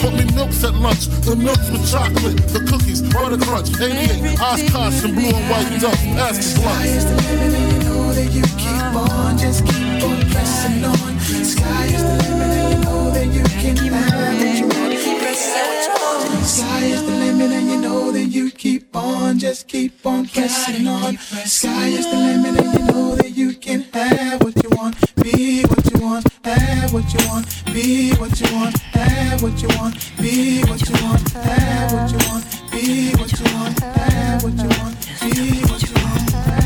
Put 0.00 0.12
me 0.14 0.24
milks 0.34 0.62
at 0.64 0.74
lunch, 0.74 1.06
the 1.26 1.34
milks 1.36 1.70
with 1.70 1.84
chocolate, 1.90 2.36
the 2.52 2.60
cookies, 2.68 3.00
butter 3.12 3.38
crunch, 3.38 3.68
88, 3.80 4.38
Oshkosh 4.38 5.04
and 5.04 5.14
blue 5.16 5.32
and 5.32 5.46
white 5.50 5.80
duck, 5.80 5.98
pass 6.16 6.52
the 6.52 6.60
blunt. 6.60 7.72
you 7.72 7.78
know 7.80 7.85
that 8.16 8.32
you 8.32 8.42
keep 8.56 8.96
on, 8.96 9.36
just 9.36 9.66
keep 9.66 10.02
on 10.02 10.18
pressing 10.30 10.84
on. 10.84 11.20
Sky 11.44 11.84
is 11.84 12.02
the 12.02 12.16
limit, 12.24 12.48
and 12.56 12.72
you 12.72 12.80
know 12.80 13.10
that 13.10 13.26
you 13.26 13.44
can 13.60 13.76
have 13.76 14.40
what 14.40 14.56
you 14.56 14.68
want. 14.68 15.20
Pressing 15.20 15.92
on. 15.92 16.44
Sky 16.44 16.84
is 16.84 17.02
the 17.02 17.12
limit, 17.12 17.50
and 17.52 17.68
you 17.68 17.76
know 17.78 18.10
that 18.12 18.24
you 18.24 18.50
keep 18.50 18.96
on, 18.96 19.38
just 19.38 19.68
keep 19.68 20.06
on 20.06 20.26
pressing 20.28 20.86
on. 20.86 21.18
Sky 21.44 21.88
is 21.88 22.10
the 22.10 22.16
limit, 22.16 22.58
and 22.58 22.72
you 22.78 22.86
know 22.86 23.16
that 23.16 23.30
you 23.36 23.52
can 23.52 23.82
have 23.92 24.42
what 24.42 24.56
you 24.62 24.70
want, 24.70 24.96
be 25.22 25.62
what 25.64 25.84
you 25.92 26.00
want, 26.00 26.24
have 26.44 26.94
what 26.94 27.12
you 27.12 27.20
want, 27.28 27.44
be 27.66 28.14
what 28.14 28.40
you 28.40 28.48
want, 28.56 28.78
have 28.96 29.42
what 29.42 29.60
you 29.60 29.68
want, 29.76 29.94
be 30.16 30.64
what 30.64 30.80
you 30.88 30.96
want, 31.04 31.28
have 31.32 31.92
what 31.92 32.10
you 32.12 32.20
want, 32.28 32.44
be 32.72 33.12
what 33.18 33.32
you 33.38 33.46
want, 33.54 33.78
have 33.80 34.42
what 34.42 34.54
you 34.56 34.68
want, 34.80 34.96
be 35.20 35.60
what 35.68 35.82
you 35.84 35.94
want, 36.00 36.65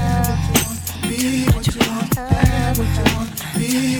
be 1.20 1.44
what 1.52 1.66
you 1.74 1.80
want, 1.80 2.14
have 2.14 2.78
what 2.78 2.88
you 2.96 3.14
want, 3.14 3.30
be 3.58 3.99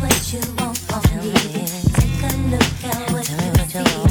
You 0.31 0.39
want 0.59 0.77
from 0.77 1.19
me. 1.19 1.33
Take 1.33 2.23
a 2.23 2.37
look 2.47 2.83
at 2.85 3.11
what 3.11 3.27
you 3.29 4.05
see. 4.05 4.10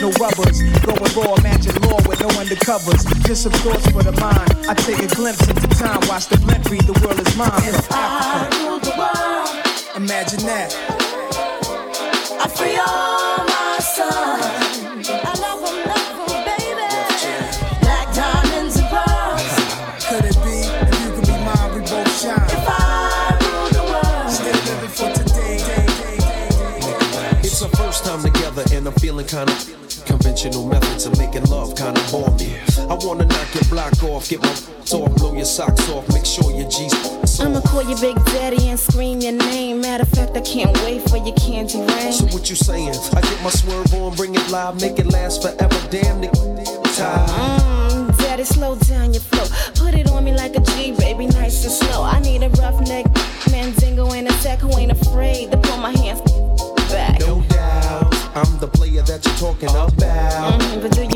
no 0.00 0.10
rubbers. 0.20 0.60
Going 0.84 1.12
raw, 1.16 1.34
imagine 1.36 1.74
law 1.82 1.98
with 2.08 2.20
no 2.20 2.28
undercovers. 2.40 3.02
Just 3.26 3.42
some 3.44 3.52
thoughts 3.52 3.86
for 3.90 4.02
the 4.02 4.12
mind. 4.20 4.52
I 4.68 4.74
take 4.74 4.98
a 4.98 5.06
glimpse 5.14 5.46
into 5.48 5.66
time. 5.68 6.00
Watch 6.08 6.26
the 6.26 6.38
blimp 6.38 6.68
read, 6.70 6.82
the 6.82 6.92
world 7.04 7.18
is 7.20 7.36
mine. 7.36 7.50
From 7.50 7.96
Africa. 7.96 9.96
Imagine 9.96 10.40
that. 10.46 10.74
I 12.40 12.48
free 12.48 12.76
all 12.76 13.44
my 13.46 13.78
sons. 13.80 15.08
I 15.08 15.32
love 15.40 15.64
'em, 15.64 15.76
love 15.88 16.30
'em, 16.30 16.44
baby. 16.44 16.88
Black 17.80 18.06
diamonds 18.14 18.76
and 18.76 18.88
pearls. 18.92 19.52
Could 20.08 20.24
it 20.30 20.36
be? 20.44 20.58
If 20.84 21.00
you 21.00 21.08
could 21.14 21.26
be 21.26 21.36
mine, 21.46 21.70
we 21.74 21.80
both 21.80 22.12
shine. 22.20 22.50
If 22.56 22.68
I 22.68 23.36
rule 23.40 23.68
the 23.76 23.82
world. 23.90 24.32
Still 24.32 24.60
living 24.68 24.94
for 24.98 25.10
today. 25.12 25.58
It's 27.42 27.62
our 27.62 27.68
first 27.70 28.04
time 28.04 28.22
together 28.22 28.64
and 28.72 28.86
I'm 28.86 28.92
feeling 28.94 29.26
kinda 29.26 29.52
Conventional 30.26 30.66
methods 30.66 31.06
of 31.06 31.16
making 31.18 31.44
love 31.44 31.76
kinda 31.76 32.02
bore 32.10 32.28
me. 32.34 32.58
I 32.90 32.94
wanna 32.94 33.26
knock 33.26 33.54
your 33.54 33.62
block 33.70 34.02
off, 34.02 34.28
get 34.28 34.42
my 34.42 34.48
off, 34.50 35.14
blow 35.14 35.32
your 35.32 35.44
socks 35.44 35.88
off, 35.88 36.08
make 36.12 36.26
sure 36.26 36.50
your 36.50 36.68
G's 36.68 36.92
I'ma 37.38 37.60
call 37.60 37.84
your 37.84 37.98
Big 38.00 38.16
Daddy 38.26 38.68
and 38.68 38.78
scream 38.78 39.20
your 39.20 39.32
name. 39.32 39.80
Matter 39.80 40.02
of 40.02 40.08
fact, 40.08 40.36
I 40.36 40.40
can't 40.40 40.76
wait 40.82 41.08
for 41.08 41.16
your 41.16 41.34
candy 41.36 41.78
rain. 41.78 42.12
So 42.12 42.26
what 42.34 42.50
you 42.50 42.56
saying? 42.56 42.96
I 43.14 43.20
get 43.20 43.40
my 43.44 43.50
swerve 43.50 43.94
on, 43.94 44.16
bring 44.16 44.34
it 44.34 44.50
live, 44.50 44.80
make 44.80 44.98
it 44.98 45.06
last 45.06 45.42
forever. 45.42 45.78
Damn, 45.90 46.20
nigga, 46.20 46.96
time. 46.96 48.08
Mm, 48.08 48.18
daddy, 48.18 48.42
slow 48.42 48.74
down 48.74 49.14
your 49.14 49.22
flow. 49.22 49.46
Put 49.76 49.94
it 49.94 50.10
on 50.10 50.24
me 50.24 50.32
like 50.32 50.56
a 50.56 50.60
G, 50.60 50.90
baby, 50.90 51.26
nice 51.28 51.62
and 51.62 51.72
slow. 51.72 52.02
I 52.02 52.18
need 52.18 52.42
a 52.42 52.48
rough 52.48 52.80
neck, 52.88 53.05
that 59.06 59.24
you're 59.24 59.34
talking 59.36 59.68
about. 59.70 59.92
Mhm, 59.96 60.82
but 60.82 60.90
do 60.92 61.02
you 61.02 61.15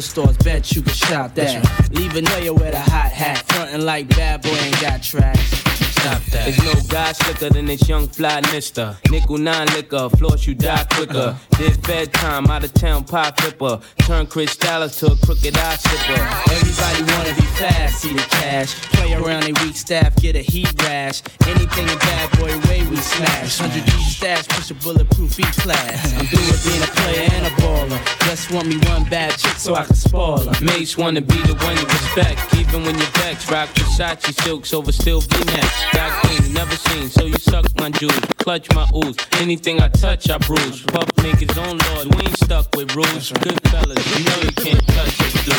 it 0.00 0.16
out, 0.16 0.20
all 0.20 0.26
the 0.26 0.34
stores, 0.34 0.36
bet 0.38 0.72
you 0.72 0.82
can 0.82 0.92
shop 0.92 1.34
that. 1.34 1.92
Leave 1.92 2.16
a 2.16 2.22
nigga 2.22 2.54
with 2.54 2.74
a 2.74 2.80
hot 2.80 3.12
hat, 3.12 3.38
frontin' 3.48 3.84
like 3.84 4.08
bad 4.08 4.42
boy 4.42 4.48
ain't 4.50 4.80
got 4.80 5.02
tracks. 5.02 5.59
Stop 6.00 6.22
that. 6.32 6.44
There's 6.44 6.64
no 6.64 6.88
guy 6.88 7.12
slicker 7.12 7.50
than 7.50 7.66
this 7.66 7.86
young 7.86 8.08
fly 8.08 8.40
mister. 8.52 8.96
Nickel 9.10 9.36
nine 9.36 9.66
liquor, 9.74 10.08
floss 10.10 10.46
you 10.46 10.54
die 10.54 10.84
quicker. 10.94 11.18
Uh-huh. 11.18 11.58
This 11.58 11.76
bedtime, 11.76 12.46
out 12.46 12.64
of 12.64 12.72
town 12.72 13.04
pie 13.04 13.32
flipper. 13.36 13.80
Turn 14.06 14.26
Cristal 14.26 14.88
to 14.88 15.06
a 15.12 15.16
crooked 15.16 15.56
eye 15.58 15.76
slipper. 15.76 16.22
Everybody 16.54 17.12
wanna 17.12 17.34
be 17.34 17.46
fast, 17.60 18.00
see 18.00 18.14
the 18.14 18.22
cash. 18.22 18.74
Play 18.92 19.12
around 19.12 19.44
a 19.44 19.52
weak 19.62 19.76
staff, 19.76 20.16
get 20.16 20.36
a 20.36 20.40
heat 20.40 20.72
rash. 20.82 21.22
Anything 21.46 21.90
a 21.90 21.96
bad 21.96 22.38
boy 22.38 22.58
way 22.68 22.82
we 22.88 22.96
smash. 22.96 23.58
Hundred 23.58 23.84
deep 23.84 24.00
stash, 24.00 24.48
push 24.48 24.70
a 24.70 24.74
bulletproof 24.74 25.38
E 25.38 25.42
class. 25.42 26.14
I'm 26.14 26.26
through 26.26 26.46
with 26.46 26.64
being 26.64 26.82
a 26.82 26.86
player 26.86 27.28
and 27.32 27.46
a 27.46 27.50
baller. 27.60 28.00
Just 28.26 28.50
want 28.50 28.66
me 28.66 28.78
one 28.88 29.04
bad 29.04 29.32
chick 29.36 29.58
so 29.58 29.74
I 29.74 29.84
can 29.84 29.94
spoil 29.94 30.48
her. 30.48 30.64
Mates 30.64 30.96
wanna 30.96 31.20
be 31.20 31.36
the 31.42 31.54
one 31.56 31.76
you 31.76 31.84
respect, 31.84 32.54
even 32.54 32.84
when 32.84 32.96
you're 32.96 33.14
vexed. 33.20 33.50
Rock 33.50 33.68
Versace 33.74 34.32
silks 34.42 34.72
over 34.72 34.92
still 34.92 35.20
V-necks. 35.20 35.89
Thing 35.92 36.46
you 36.46 36.52
never 36.54 36.76
seen, 36.76 37.08
so 37.08 37.24
you 37.24 37.34
suck 37.34 37.66
my 37.78 37.90
juice, 37.90 38.18
clutch 38.38 38.72
my 38.74 38.86
ooze. 38.94 39.16
Anything 39.40 39.80
I 39.80 39.88
touch, 39.88 40.30
I 40.30 40.38
bruise. 40.38 40.82
Puff 40.82 41.06
niggas 41.16 41.56
on 41.60 41.78
lord, 41.78 42.14
we 42.14 42.22
ain't 42.22 42.36
stuck 42.38 42.68
with 42.76 42.94
rules. 42.94 43.32
Good 43.32 43.60
fellas, 43.68 44.18
you 44.18 44.24
know 44.24 44.36
you 44.42 44.52
can't 44.52 44.86
touch 44.88 45.20
us, 45.20 45.32
dude. 45.44 45.54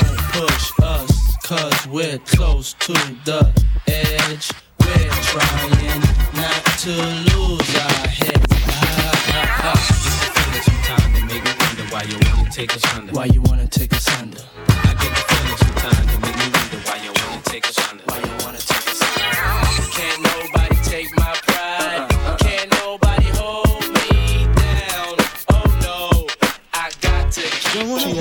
Don't 0.00 0.18
push 0.32 0.72
us, 0.82 1.36
cause 1.44 1.86
we're 1.88 2.18
close 2.18 2.74
to 2.80 2.92
the 3.24 3.50
edge. 3.86 4.50
We're 4.80 5.10
trying 5.32 6.00
not 6.34 6.64
to 6.84 6.92
lose 7.30 7.76
our 7.76 8.08
heads. 8.08 8.52
Ah, 8.68 9.12
ah, 9.28 9.62
ah. 9.64 10.30
Feeling 10.34 10.62
sometimes 10.62 11.14
that 11.14 11.24
make 11.26 11.44
me 11.44 11.52
wonder 11.60 11.84
why 11.92 12.02
you 12.02 12.18
wanna 12.36 12.50
take 12.50 12.74
us 12.76 12.84
under. 12.94 13.12
Why 13.12 13.24
you 13.26 13.40
wanna 13.42 13.66
take 13.68 13.92
us 13.94 14.08
under? 14.20 14.40
I 14.68 14.94
get 14.94 15.10
the 15.16 15.22
feeling 15.30 15.56
sometimes 15.56 16.06
that 16.06 16.20
make 16.20 16.36
me 16.36 16.48
wonder 16.52 16.78
why 16.88 16.96
you 17.04 17.12
wanna 17.12 17.42
take 17.44 17.66
us 17.68 17.78
under. 17.90 18.04
Why 18.04 18.18
you 18.18 18.44
wanna 18.44 18.58
take 18.58 18.76
us 18.76 18.88
under? 18.88 18.93
Can't 19.94 20.22
nobody 20.22 20.76
take 20.82 21.16
my 21.16 21.32
pride. 21.46 22.08
Can't 22.40 22.70
nobody 22.82 23.26
hold 23.38 23.86
me 23.94 24.44
down. 24.56 25.16
Oh 25.52 25.78
no, 25.82 26.26
I 26.72 26.90
got 27.00 27.30
to 27.32 27.42
keep 27.42 28.13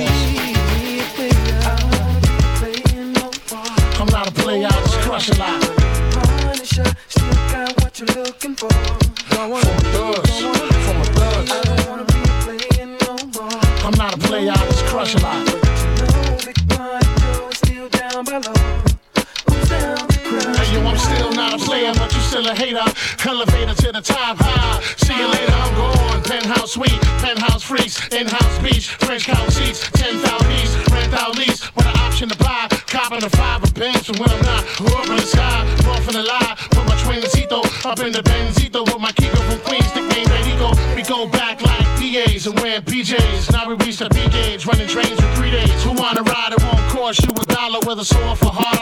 Top, 24.04 24.36
high. 24.38 24.82
See 24.98 25.16
you 25.16 25.28
later, 25.28 25.54
I'm 25.54 25.76
gone. 25.76 26.24
Penthouse 26.24 26.74
suite, 26.74 27.00
penthouse 27.24 27.64
freaks, 27.64 27.96
in-house 28.12 28.60
beach, 28.60 28.90
French 29.00 29.26
couch 29.26 29.54
seats, 29.54 29.90
10,000 29.92 30.52
east, 30.52 30.76
rent 30.92 31.14
out 31.14 31.38
lease, 31.38 31.74
with 31.76 31.86
an 31.88 31.96
option 31.98 32.28
to 32.28 32.38
buy. 32.38 32.68
Copping 32.88 33.22
the 33.22 33.30
five 33.30 33.64
of 33.64 33.74
bands 33.74 34.06
from 34.06 34.18
when 34.20 34.30
I'm 34.30 34.42
not. 34.44 34.64
Up 34.92 35.08
in 35.08 35.16
the 35.16 35.24
sky, 35.24 35.64
off 35.88 36.08
in 36.08 36.16
the 36.20 36.24
lie. 36.24 36.56
Put 36.72 36.86
my 36.86 37.00
twin 37.04 37.22
twincito 37.22 37.64
up 37.86 38.00
in 38.00 38.12
the 38.12 38.24
Benzito 38.24 38.84
with 38.84 39.00
my 39.00 39.12
Kiko 39.12 39.40
from 39.48 39.60
Queens, 39.64 39.88
nickname 39.96 40.28
Rico. 40.44 40.76
We 40.96 41.04
go 41.04 41.28
back 41.28 41.62
like 41.62 41.86
PAs 41.96 42.48
and 42.48 42.60
wearing 42.60 42.82
PJs. 42.84 43.52
Now 43.52 43.68
we 43.70 43.76
reach 43.86 43.98
the 43.98 44.10
B 44.10 44.28
gauge, 44.30 44.66
running 44.66 44.88
trains 44.88 45.16
for 45.20 45.32
three 45.36 45.52
days. 45.52 45.84
Who 45.84 45.94
wanna 45.94 46.24
ride? 46.24 46.52
It 46.52 46.62
won't 46.64 46.92
cost 46.92 47.24
you 47.24 47.32
a 47.32 47.46
dollar, 47.46 47.80
whether 47.86 48.04
sore 48.04 48.36
for 48.36 48.52
harder. 48.52 48.73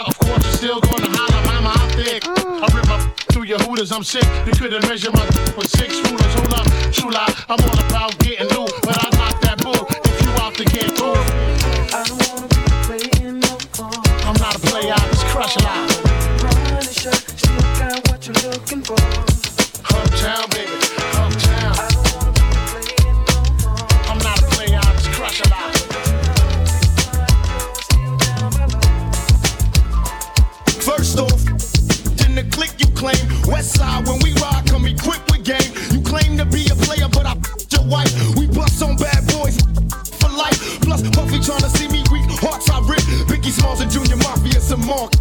Your 3.51 3.59
I'm 3.91 4.03
sick. 4.03 4.23
You 4.45 4.53
couldn't 4.53 4.87
measure 4.87 5.11
my 5.11 5.25
with 5.57 5.67
six 5.67 5.99
rulers. 5.99 6.33
Hold 6.35 6.53
up. 6.53 6.67
I'm 7.49 7.59
all 7.59 7.85
about 7.85 8.17
getting 8.19 8.47
new, 8.47 8.65
but 8.81 8.95
I 8.95 9.09
knock 9.17 9.41
that 9.41 9.61
bull 9.61 9.75
if 9.75 10.21
you 10.21 10.29
out 10.41 10.53
to 10.55 10.63
get 10.63 10.95
through. 10.95 11.19
I 11.91 12.03
don't 12.07 12.21
wanna 12.29 12.47
be 12.47 13.09
playing 13.19 13.39
no 13.39 13.57
more. 13.77 14.03
I'm 14.25 14.35
not 14.39 14.55
a 14.55 14.59
player, 14.59 14.93
I 14.93 15.07
just 15.09 15.25
crush 15.25 15.57
a 15.57 15.63
lot. 15.63 15.90
West 33.51 33.75
side, 33.75 34.07
when 34.07 34.19
we 34.19 34.33
ride, 34.35 34.63
come 34.65 34.85
equipped 34.85 35.29
with 35.29 35.43
game. 35.43 35.71
You 35.91 36.01
claim 36.01 36.37
to 36.37 36.45
be 36.45 36.65
a 36.71 36.75
player, 36.75 37.09
but 37.09 37.25
I 37.25 37.35
your 37.69 37.85
wife. 37.85 38.11
We 38.37 38.47
bust 38.47 38.81
on 38.81 38.95
bad 38.95 39.27
boys 39.27 39.59
for 40.19 40.29
life. 40.29 40.79
Plus, 40.81 41.01
Puffy 41.09 41.39
tryna 41.39 41.69
see 41.75 41.87
me 41.89 42.01
weak. 42.11 42.25
Hearts 42.39 42.69
I 42.69 42.79
rip. 42.87 43.03
Biggie 43.27 43.51
Smalls 43.51 43.81
and 43.81 43.91
Junior 43.91 44.15
Mafia, 44.17 44.61
some 44.61 44.85
mark. 44.85 45.11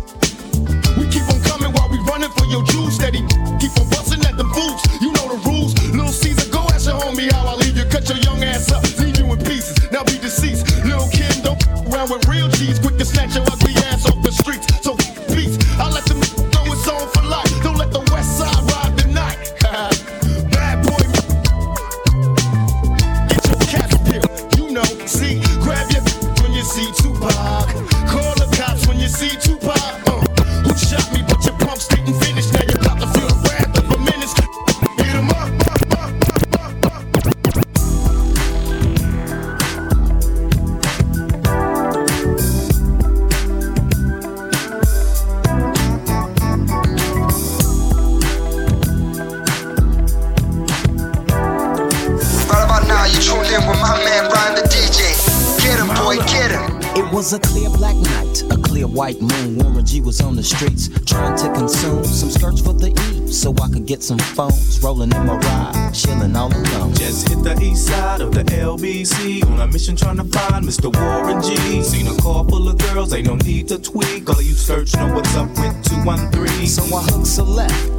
Phones. 64.40 64.83
Rolling 64.83 65.12
in 65.12 65.26
my 65.26 65.37
ride, 65.37 65.92
chilling 65.92 66.35
all 66.37 66.53
alone. 66.53 66.94
Just 66.94 67.29
hit 67.29 67.42
the 67.42 67.55
east 67.61 67.87
side 67.87 68.20
of 68.20 68.33
the 68.33 68.44
LBC 68.44 69.44
on 69.44 69.61
a 69.61 69.66
mission 69.66 69.96
trying 69.96 70.16
to 70.16 70.24
find 70.24 70.64
Mr. 70.64 70.88
Warren 70.96 71.42
G. 71.42 71.83
Seen 71.83 72.07
a 72.07 72.16
car 72.22 72.44
full 72.48 72.68
of 72.68 72.79
girls, 72.79 73.12
ain't 73.12 73.26
no 73.26 73.37
need 73.37 73.68
to 73.68 73.79
tweak. 73.79 74.29
All 74.31 74.40
you 74.40 74.55
search 74.55 74.94
know 74.96 75.12
what's 75.14 75.35
up 75.37 75.48
with 75.50 75.76
213. 75.85 76.66
So 76.66 76.83
I 76.96 77.03
hooked 77.03 77.26
select 77.26 77.72
on 77.72 77.89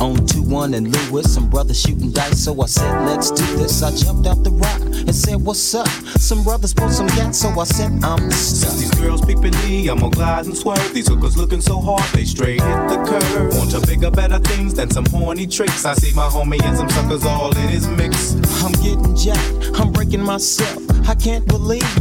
2 0.62 0.68
1 0.68 0.74
and 0.76 0.96
Lewis. 0.96 1.34
Some 1.34 1.50
brothers 1.50 1.82
shooting 1.82 2.12
dice, 2.12 2.44
so 2.44 2.62
I 2.62 2.68
said, 2.68 3.06
let's 3.08 3.32
do 3.32 3.46
this. 3.58 3.82
I 3.82 3.96
jumped 3.96 4.28
out 4.28 4.44
the 4.44 4.52
rock 4.52 4.82
and 4.82 5.16
said, 5.16 5.42
what's 5.42 5.74
up? 5.74 5.88
Some 6.20 6.44
brothers 6.44 6.74
pulled 6.74 6.92
some 6.92 7.08
gas, 7.08 7.40
so 7.40 7.50
I 7.60 7.64
said, 7.64 7.92
I'm 8.04 8.30
the 8.30 8.36
stuff. 8.36 8.78
These 8.78 8.92
girls 8.92 9.26
peeping 9.26 9.58
me, 9.64 9.90
I'm 9.90 10.00
gonna 10.00 10.12
glide 10.12 10.46
and 10.46 10.56
swerve. 10.56 10.94
These 10.94 11.08
hookers 11.08 11.36
looking 11.36 11.62
so 11.62 11.82
hard, 11.82 12.04
they 12.14 12.26
straight 12.26 12.62
hit 12.62 12.90
the 12.90 12.98
curve. 13.10 13.56
Want 13.58 13.72
to 13.72 13.82
bigger, 13.88 14.12
better 14.12 14.40
things 14.40 14.74
than 14.76 14.92
some 14.92 15.06
horny 15.06 15.48
tricks. 15.48 15.84
I 15.86 15.94
see 15.96 16.14
my 16.16 16.28
homie 16.28 16.62
and 16.64 16.78
some 16.78 16.90
suckers 16.90 17.26
all 17.26 17.56
in 17.58 17.68
his 17.70 17.88
mix. 17.88 18.36
I'm 18.64 18.74
getting 18.74 19.16
jacked, 19.16 19.80
I'm 19.80 19.92
breaking 19.92 20.22
myself. 20.24 20.78
I 21.10 21.16
can't 21.16 21.46
believe 21.48 22.01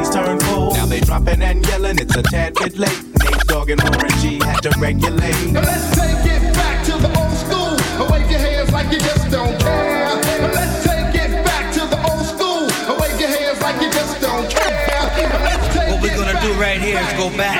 bodies 0.01 0.15
turn 0.15 0.39
cold. 0.39 0.73
Now 0.75 0.85
they 0.85 0.99
dropping 0.99 1.41
and 1.41 1.65
yelling, 1.67 1.99
it's 1.99 2.15
a 2.15 2.23
tad 2.23 2.53
bit 2.55 2.77
late. 2.77 3.03
Nate 3.23 3.47
Dogg 3.47 3.69
and 3.69 3.81
Warren 3.81 4.11
G 4.19 4.39
had 4.39 4.61
to 4.63 4.71
regulate. 4.79 5.51
Now 5.51 5.61
let's 5.61 5.95
take 5.95 6.25
it 6.25 6.53
back 6.53 6.85
to 6.85 6.93
the 6.97 7.07
old 7.07 7.33
school. 7.37 7.75
Oh, 7.99 8.09
wave 8.11 8.29
your 8.29 8.39
hands 8.39 8.71
like 8.71 8.91
you 8.91 8.99
just 8.99 9.29
don't 9.31 9.59
care. 9.59 10.05
Now 10.05 10.51
let's 10.53 10.83
take 10.83 11.15
it 11.15 11.45
back 11.45 11.73
to 11.73 11.79
the 11.85 11.99
old 12.09 12.25
school. 12.25 12.67
Oh, 12.89 12.97
wave 13.01 13.19
your 13.19 13.29
hands 13.29 13.61
like 13.61 13.81
you 13.81 13.91
just 13.91 14.21
don't 14.21 14.49
care. 14.49 14.87
Now 15.29 15.43
let's 15.43 15.67
take 15.73 15.89
What 15.91 16.01
we're 16.01 16.15
gonna 16.15 16.33
back, 16.33 16.43
do 16.43 16.53
right 16.53 16.81
here 16.81 16.99
is 16.99 17.13
go 17.13 17.29
back, 17.37 17.57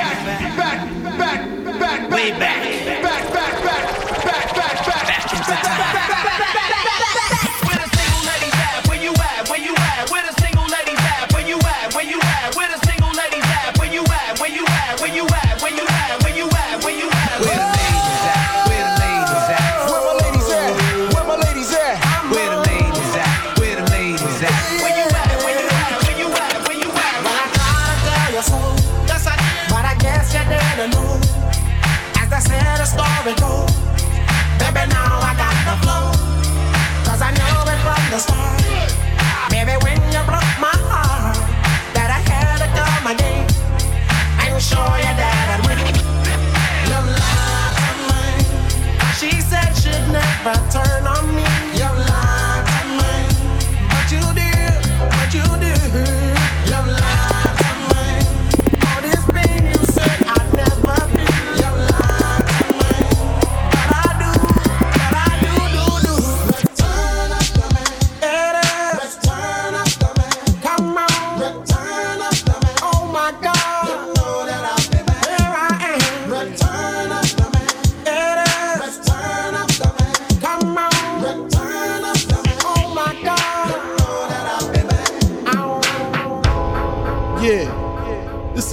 back, 0.56 1.18
back, 1.18 1.40
back, 1.78 2.10
way 2.10 2.30
back. 2.30 2.62
back, 3.02 3.02
back, 3.02 3.32
back, 3.32 3.64
back, 3.64 3.81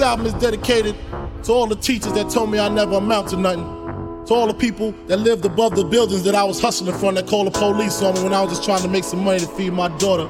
album 0.10 0.26
is 0.26 0.34
dedicated 0.34 0.96
to 1.44 1.52
all 1.52 1.68
the 1.68 1.76
teachers 1.76 2.14
that 2.14 2.32
told 2.32 2.50
me 2.50 2.58
I 2.58 2.68
never 2.68 2.96
amount 2.96 3.30
to 3.30 3.38
nothing. 3.38 3.64
To 4.26 4.34
all 4.34 4.48
the 4.48 4.56
people 4.56 4.92
that 5.06 5.18
lived 5.18 5.46
above 5.46 5.76
the 5.76 5.84
buildings 5.84 6.24
that 6.24 6.34
I 6.34 6.44
was 6.44 6.60
hustling 6.60 6.98
from 6.98 7.14
that 7.14 7.28
called 7.28 7.46
the 7.46 7.52
police 7.52 8.02
on 8.02 8.16
me 8.16 8.24
when 8.24 8.34
I 8.34 8.42
was 8.42 8.50
just 8.54 8.64
trying 8.64 8.82
to 8.82 8.88
make 8.88 9.04
some 9.04 9.24
money 9.24 9.40
to 9.40 9.48
feed 9.50 9.72
my 9.72 9.88
daughter. 10.00 10.28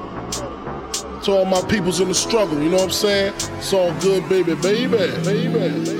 To 1.24 1.32
all 1.32 1.46
my 1.46 1.62
peoples 1.62 2.00
in 2.00 2.08
the 2.08 2.14
struggle, 2.14 2.62
you 2.62 2.68
know 2.68 2.76
what 2.76 2.84
I'm 2.84 2.90
saying? 2.90 3.32
It's 3.58 3.72
all 3.72 3.92
good, 4.00 4.28
baby, 4.28 4.54
baby, 4.54 4.98
baby. 5.24 5.99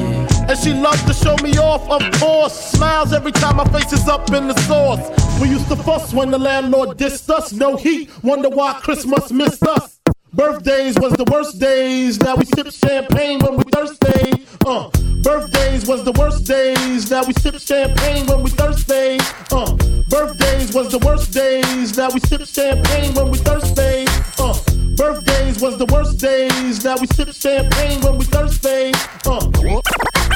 And 0.51 0.59
she 0.59 0.73
loves 0.73 1.01
to 1.03 1.13
show 1.13 1.37
me 1.37 1.57
off, 1.57 1.89
of 1.89 2.01
course. 2.19 2.51
Smiles 2.71 3.13
every 3.13 3.31
time 3.31 3.55
my 3.55 3.63
face 3.69 3.93
is 3.93 4.05
up 4.09 4.29
in 4.33 4.49
the 4.49 4.59
sauce. 4.63 4.99
We 5.39 5.47
used 5.47 5.69
to 5.69 5.77
fuss 5.77 6.13
when 6.13 6.29
the 6.29 6.37
landlord 6.37 6.97
dissed 6.97 7.29
us. 7.29 7.53
No 7.53 7.77
heat, 7.77 8.09
wonder 8.21 8.49
why 8.49 8.73
Christmas 8.81 9.31
missed 9.31 9.63
us. 9.63 10.01
Birthdays 10.33 10.99
was 10.99 11.13
the 11.13 11.23
worst 11.31 11.57
days. 11.57 12.19
Now 12.19 12.35
we 12.35 12.43
sip 12.43 12.69
champagne 12.69 13.39
when 13.39 13.55
we 13.55 13.63
thirsty. 13.71 14.45
Uh, 14.65 14.89
birthdays 15.23 15.87
was 15.87 16.03
the 16.03 16.11
worst 16.19 16.45
days. 16.45 17.09
Now 17.09 17.23
we 17.23 17.31
sip 17.35 17.55
champagne 17.57 18.25
when 18.25 18.43
we 18.43 18.49
thirsty. 18.49 19.19
Uh, 19.51 19.73
birthdays 20.09 20.73
was 20.73 20.91
the 20.91 20.99
worst 20.99 21.31
days. 21.33 21.95
Now 21.95 22.09
we 22.13 22.19
sip 22.19 22.45
champagne 22.45 23.13
when 23.13 23.31
we 23.31 23.37
thirsty. 23.37 24.03
Uh, 24.37 24.70
birthdays 25.01 25.59
was 25.59 25.77
the 25.79 25.85
worst 25.87 26.19
days. 26.19 26.85
Now 26.85 26.95
we 27.01 27.07
sip 27.07 27.33
champagne 27.33 27.99
when 28.01 28.19
we 28.19 28.25
thirsty. 28.25 28.91
Uh, 29.25 29.41
uh, 29.41 29.81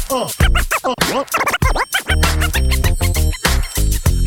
uh, 0.10 0.26
I 0.26 1.22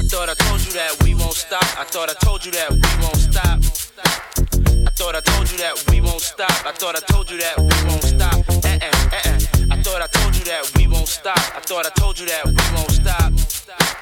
thought 0.06 0.28
I 0.30 0.34
told 0.46 0.60
you 0.64 0.72
that 0.78 0.92
we 1.02 1.14
won't 1.16 1.34
stop. 1.34 1.66
I 1.76 1.84
thought 1.84 2.08
I 2.08 2.14
told 2.24 2.44
you 2.46 2.52
that 2.52 2.70
we 2.70 2.78
won't 3.02 3.16
stop. 3.16 3.58
I 4.86 4.90
thought 4.94 5.16
I 5.16 5.20
told 5.20 5.50
you 5.50 5.58
that 5.58 5.74
we 5.90 6.00
won't 6.00 6.20
stop. 6.20 6.50
I 6.64 6.70
thought 6.70 6.94
I 6.94 7.00
told 7.12 7.30
you 7.30 7.38
that 7.38 7.58
we 7.58 7.74
won't 7.88 8.04
stop. 8.04 8.38
Eh 8.64 8.78
eh. 8.80 9.38
I 9.74 9.82
thought 9.82 10.02
I 10.02 10.06
told 10.06 10.36
you 10.36 10.44
that 10.44 10.70
we 10.76 10.86
won't 10.86 11.08
stop. 11.08 11.38
I 11.56 11.60
thought 11.66 11.84
I 11.84 11.90
told 11.98 12.16
you 12.20 12.26
that 12.26 12.46
we 12.46 12.54
won't 12.76 12.92
stop. 12.92 13.32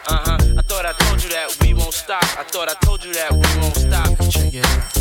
Uh 0.09 0.21
huh. 0.27 0.39
I 0.59 0.63
thought 0.69 0.85
I 0.85 0.93
told 1.05 1.23
you 1.23 1.31
that 1.31 1.57
we 1.63 1.73
won't 1.73 1.95
stop. 1.95 2.25
I 2.39 2.45
thought 2.45 2.69
I 2.69 2.75
told 2.85 3.03
you 3.05 3.15
that 3.15 3.33
we 3.33 3.61
won't 3.61 3.77
stop. 3.77 4.31
Check 4.31 4.53
it 4.53 4.67
out. 4.67 4.96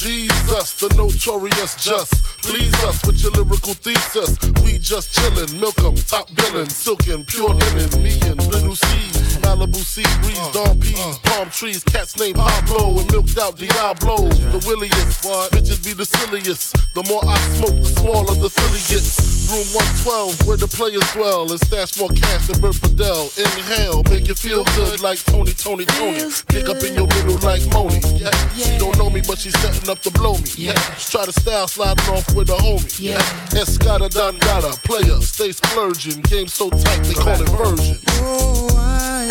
Jesus, 0.00 0.80
the 0.80 0.88
notorious 0.96 1.76
just. 1.76 2.14
Please 2.40 2.72
us 2.84 3.04
with 3.04 3.22
your 3.22 3.32
lyrical 3.32 3.74
thesis. 3.74 4.38
We 4.64 4.78
just 4.78 5.12
chillin', 5.12 5.60
milk 5.60 5.78
'em, 5.84 5.94
top 5.94 6.34
billin', 6.34 6.70
silkin', 6.70 7.22
pure 7.26 7.52
linen. 7.52 8.02
Me 8.02 8.18
and 8.22 8.40
little 8.48 8.74
C's, 8.74 9.36
Malibu 9.44 9.76
sea 9.76 10.08
breeze, 10.22 10.38
uh, 10.38 10.52
dawn 10.52 10.80
peas, 10.80 10.98
uh. 10.98 11.18
palm 11.24 11.50
trees, 11.50 11.84
cats 11.84 12.18
named 12.18 12.36
Pablo 12.36 12.98
and 12.98 13.12
milked 13.12 13.36
out 13.36 13.58
Diablo. 13.58 14.26
The 14.56 14.64
williest, 14.66 15.20
bitches 15.52 15.84
be 15.84 15.92
the 15.92 16.06
silliest. 16.06 16.72
The 16.94 17.04
more 17.04 17.20
I 17.26 17.36
smoke, 17.56 17.76
the 17.76 18.00
smaller 18.00 18.34
the 18.40 18.48
silly 18.48 18.80
gets. 18.88 19.39
Room 19.50 19.66
112, 20.06 20.46
where 20.46 20.56
the 20.56 20.68
players 20.68 21.02
dwell, 21.10 21.50
and 21.50 21.58
stash 21.66 21.98
more 21.98 22.08
cash 22.10 22.46
than 22.46 22.60
Bert 22.60 22.76
Fidel. 22.76 23.30
Inhale, 23.36 24.04
make 24.04 24.28
you 24.28 24.34
feel 24.36 24.62
good 24.78 25.00
like 25.00 25.18
Tony, 25.24 25.50
Tony, 25.52 25.84
Tony. 25.86 26.22
Pick 26.46 26.68
up 26.68 26.78
in 26.84 26.94
your 26.94 27.08
middle 27.18 27.36
like 27.42 27.66
Moni. 27.74 27.98
Yeah, 28.14 28.30
she 28.54 28.78
don't 28.78 28.96
know 28.96 29.10
me, 29.10 29.22
but 29.26 29.40
she's 29.40 29.58
setting 29.58 29.90
up 29.90 29.98
to 30.02 30.10
blow 30.12 30.34
me. 30.34 30.46
Yeah, 30.56 30.78
try 31.10 31.26
to 31.26 31.32
style 31.32 31.66
sliding 31.66 32.14
off 32.14 32.32
with 32.32 32.50
a 32.50 32.58
homie. 32.62 32.94
Yeah, 33.00 33.18
Escada 33.50 34.08
Dangada, 34.08 34.70
player, 34.84 35.20
stay 35.20 35.50
splurging. 35.50 36.22
Game 36.22 36.46
so 36.46 36.70
tight, 36.70 37.02
they 37.02 37.14
call 37.14 37.42
it 37.42 37.48
version. 37.48 37.98
Oh, 38.22 38.68
I 38.78 39.26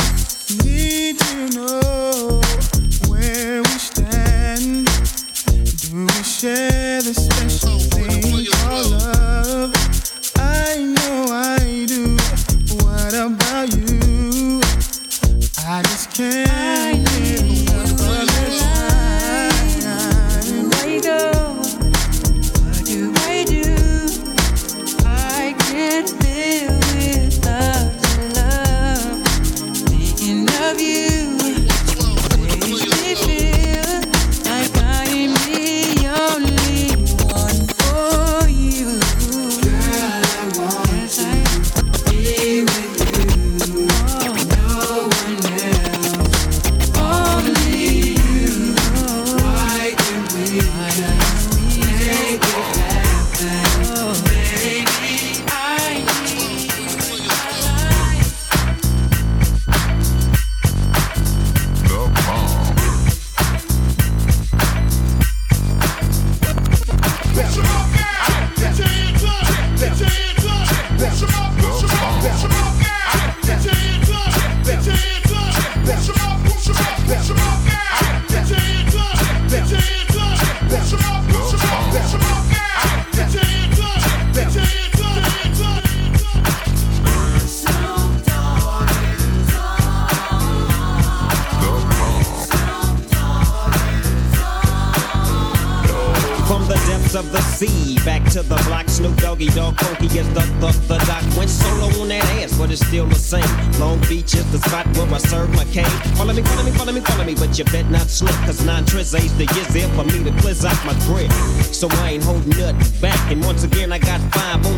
need 0.66 1.18
to 1.18 1.50
know 1.56 2.39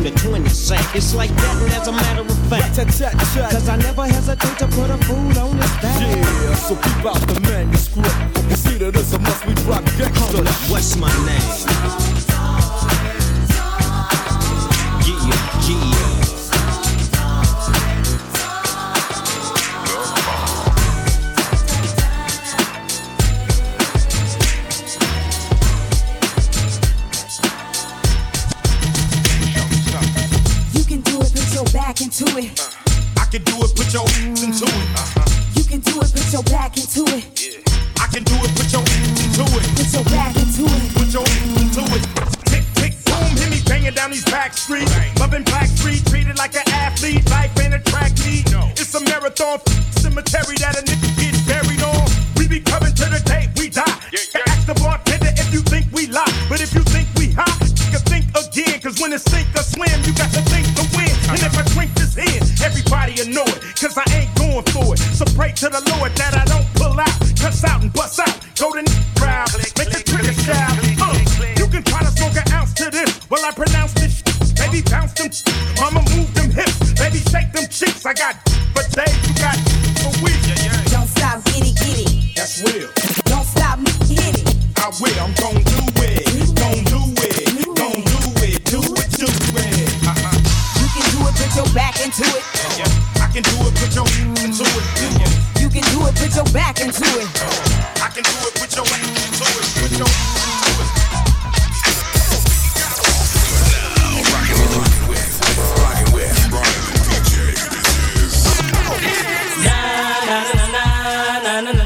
got 0.02 0.18
five 0.18 0.32
on 0.32 0.32
the 0.32 0.38
20 0.40 0.48
sack. 0.48 0.96
It's 0.96 1.14
like 1.14 1.30
that, 1.30 1.62
and 1.62 1.72
as 1.72 1.88
a 1.88 1.92
matter 1.92 2.22
of 2.22 2.48
fact, 2.48 2.76
cause 2.76 3.68
I 3.68 3.76
never 3.76 4.06
hesitate 4.06 4.58
to 4.58 4.66
put 4.68 4.90
a 4.90 4.98
fool 5.04 5.38
on 5.38 5.56
his 5.56 5.70
back. 5.82 6.00
Yeah, 6.00 6.54
so 6.54 6.76
keep 6.76 7.04
out 7.04 7.20
the 7.28 7.40
manuscript. 7.40 8.50
You 8.50 8.56
see 8.56 8.78
that 8.78 8.96
it's 8.96 9.12
a 9.12 9.18
must 9.18 9.46
we 9.46 9.54
drop 9.54 9.84
gangsta. 9.84 10.70
What's 10.70 10.96
my 10.96 11.12
name? 11.26 12.21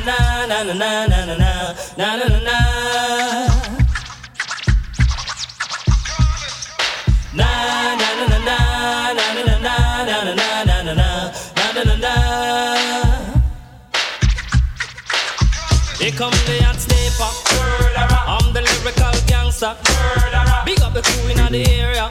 Na 0.07 0.47
na 0.47 0.63
na 0.63 0.75
na 0.75 1.07
na 1.11 1.25
na 1.27 1.47
na 1.99 2.29
na 2.31 2.39
na. 2.47 2.59
Na 7.35 7.49
na 8.01 8.09
na 8.21 8.39
na 8.39 8.59
na 9.11 9.17
na 9.19 9.27
na 9.43 9.55
na 9.57 9.59
na 9.59 9.83
na 9.85 10.83
na 10.83 10.95
na 10.95 11.73
na 11.75 11.83
na 11.85 11.97
na. 12.05 12.15
Here 15.99 16.13
come 16.13 16.31
the 16.47 16.63
hot 16.63 16.79
stepper. 16.79 17.31
I'm 18.31 18.53
the 18.53 18.63
lyrical 18.63 19.15
gangster. 19.27 19.75
Big 20.65 20.81
up 20.83 20.95
the 20.95 21.03
crew 21.03 21.31
in 21.31 21.53
the 21.53 21.67
area. 21.81 22.11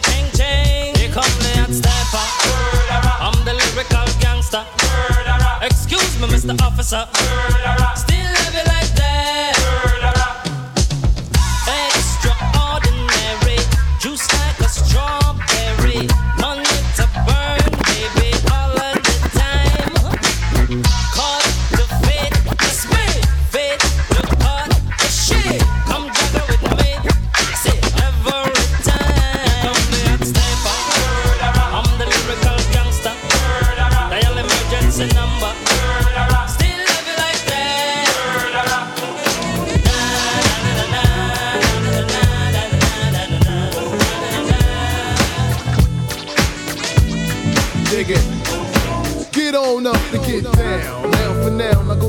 Ching 0.00 0.26
ching. 0.34 0.94
Here 0.96 1.10
come 1.10 1.32
the 1.42 1.52
hot 1.58 1.72
stepper. 1.72 2.24
I'm 3.20 3.44
the 3.44 3.54
lyrical 3.54 4.06
gangster. 4.20 4.64
Excuse 5.62 6.20
me, 6.20 6.28
Mr. 6.28 6.60
Officer. 6.62 7.06
Still 7.14 7.87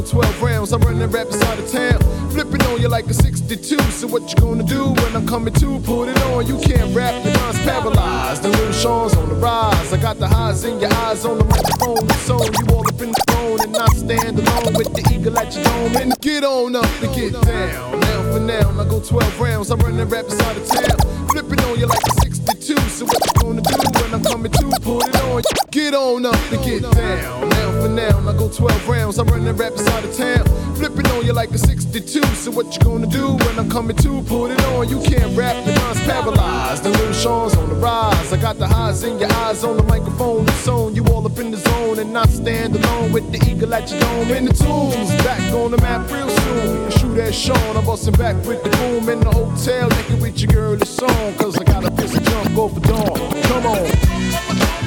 go 0.02 0.08
12 0.08 0.42
rounds. 0.42 0.72
I'm 0.72 0.82
running 0.82 1.10
raps 1.10 1.42
out 1.44 1.60
of 1.60 1.72
town. 1.72 2.00
Flipping 2.32 2.62
on 2.68 2.82
you 2.82 2.88
like 2.88 3.08
a 3.08 3.14
62. 3.14 3.80
So 3.92 4.08
what 4.08 4.30
you 4.30 4.36
gonna 4.36 4.64
do 4.64 4.94
when 4.94 5.16
I'm 5.16 5.28
coming 5.28 5.54
to? 5.56 5.80
Put 5.80 6.10
it 6.10 6.22
on. 6.24 6.48
You 6.48 6.58
can't 6.60 6.96
rap, 6.96 7.14
your 7.24 7.34
mind's 7.34 7.60
paralyzed. 7.60 8.44
The 8.44 8.50
little 8.50 8.72
Sean's 8.72 9.16
on 9.16 9.30
the 9.30 9.36
rise. 9.36 9.94
I 9.94 9.98
got 9.98 10.18
the 10.20 10.28
highs 10.28 10.64
in 10.64 10.80
your 10.80 10.94
eyes 10.94 11.26
on 11.26 11.38
the 11.38 11.46
microphone. 11.46 12.08
The 12.08 12.14
song 12.14 12.48
you 12.60 12.76
all 12.76 12.88
up 12.88 13.02
in 13.02 13.12
the 13.12 13.24
phone 13.30 13.62
and 13.62 13.76
I 13.76 13.88
stand 13.88 14.40
alone 14.40 14.74
with 14.74 14.94
the 14.94 15.04
eagle 15.14 15.38
at 15.38 15.54
your 15.54 15.64
dome. 15.64 15.96
And 15.98 16.20
get 16.22 16.44
on 16.44 16.76
up 16.76 16.86
and 17.02 17.16
get 17.16 17.34
down. 17.34 18.00
Now 18.00 18.34
for 18.34 18.40
now, 18.40 18.82
I 18.82 18.88
go 18.88 19.00
12 19.02 19.40
rounds. 19.40 19.72
I'm 19.72 19.80
running 19.80 20.08
raps 20.08 20.40
out 20.40 20.56
of 20.56 20.68
town. 20.68 21.28
Flipping 21.30 21.60
on 21.62 21.80
you 21.80 21.88
like 21.88 22.06
a 22.08 22.12
62. 22.22 22.78
So 22.90 23.06
what 23.06 23.20
you 23.26 23.42
gonna 23.42 23.62
do 23.62 23.76
when 24.02 24.14
I'm 24.14 24.24
coming 24.24 24.52
to? 24.52 24.66
Put 24.82 25.08
it 25.08 25.16
on. 25.24 25.42
Get 25.72 25.94
on 25.94 26.26
up 26.26 26.52
and 26.52 26.64
get 26.64 26.84
down. 26.84 27.50
Now 27.50 27.79
now, 27.96 28.18
I 28.28 28.34
go 28.38 28.50
12 28.50 28.88
rounds. 28.88 29.18
I'm 29.20 29.28
running 29.28 29.56
raps 29.56 29.86
out 29.88 30.04
of 30.04 30.16
town. 30.16 30.46
Flipping 30.76 31.08
on 31.08 31.26
you 31.26 31.34
like 31.34 31.52
a 31.52 31.58
62. 31.58 32.24
So 32.36 32.52
what 32.52 32.74
you 32.74 32.80
gonna 32.80 33.08
do 33.08 33.34
when 33.34 33.60
I'm 33.60 33.70
coming 33.70 33.96
to? 33.98 34.22
Put 34.24 34.52
it 34.52 34.64
on. 34.66 34.90
You 34.90 35.02
can't 35.02 35.38
rap, 35.38 35.66
your 35.66 35.76
mind's 35.76 36.00
paralyzed. 36.02 36.84
The 36.84 36.90
little 36.90 37.14
Sean's 37.14 37.56
on 37.56 37.70
the 37.70 37.76
rise. 37.76 38.32
I 38.32 38.38
got 38.38 38.58
the 38.58 38.68
highs 38.68 39.04
in 39.04 39.20
your 39.20 39.32
eyes 39.34 39.64
on 39.64 39.78
the 39.78 39.84
microphone. 39.84 40.46
The 40.46 40.52
zone, 40.54 40.96
you 40.96 41.04
all 41.06 41.26
up 41.26 41.38
in 41.40 41.52
the 41.52 41.58
zone 41.58 42.00
and 42.00 42.14
not 42.14 42.30
stand 42.30 42.76
alone 42.76 43.12
with 43.12 43.32
the 43.32 43.38
eagle 43.50 43.74
at 43.74 43.90
your 43.92 44.00
dome. 44.00 44.30
In 44.32 44.46
the 44.46 44.54
tunes 44.54 45.10
back 45.24 45.42
on 45.54 45.72
the 45.72 45.78
map 45.78 46.10
real 46.12 46.30
soon. 46.30 46.92
Shoot 46.92 47.18
at 47.20 47.34
Sean, 47.34 47.78
I'm 47.78 47.86
busting 47.86 48.14
back 48.14 48.36
with 48.46 48.64
the 48.64 48.70
boom 48.70 49.10
in 49.10 49.20
the 49.20 49.32
hotel. 49.32 49.90
Naked 49.90 50.22
with 50.22 50.40
your 50.40 50.52
girl, 50.52 50.76
this 50.76 50.96
song. 50.96 51.34
Cause 51.36 51.58
I 51.58 51.64
got 51.64 51.86
a 51.86 51.92
piss 51.92 52.16
of 52.16 52.24
jump 52.24 52.58
over 52.58 52.80
dawn. 52.80 53.42
Come 53.44 53.66
on. 53.66 54.40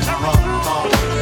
It's 0.05 1.22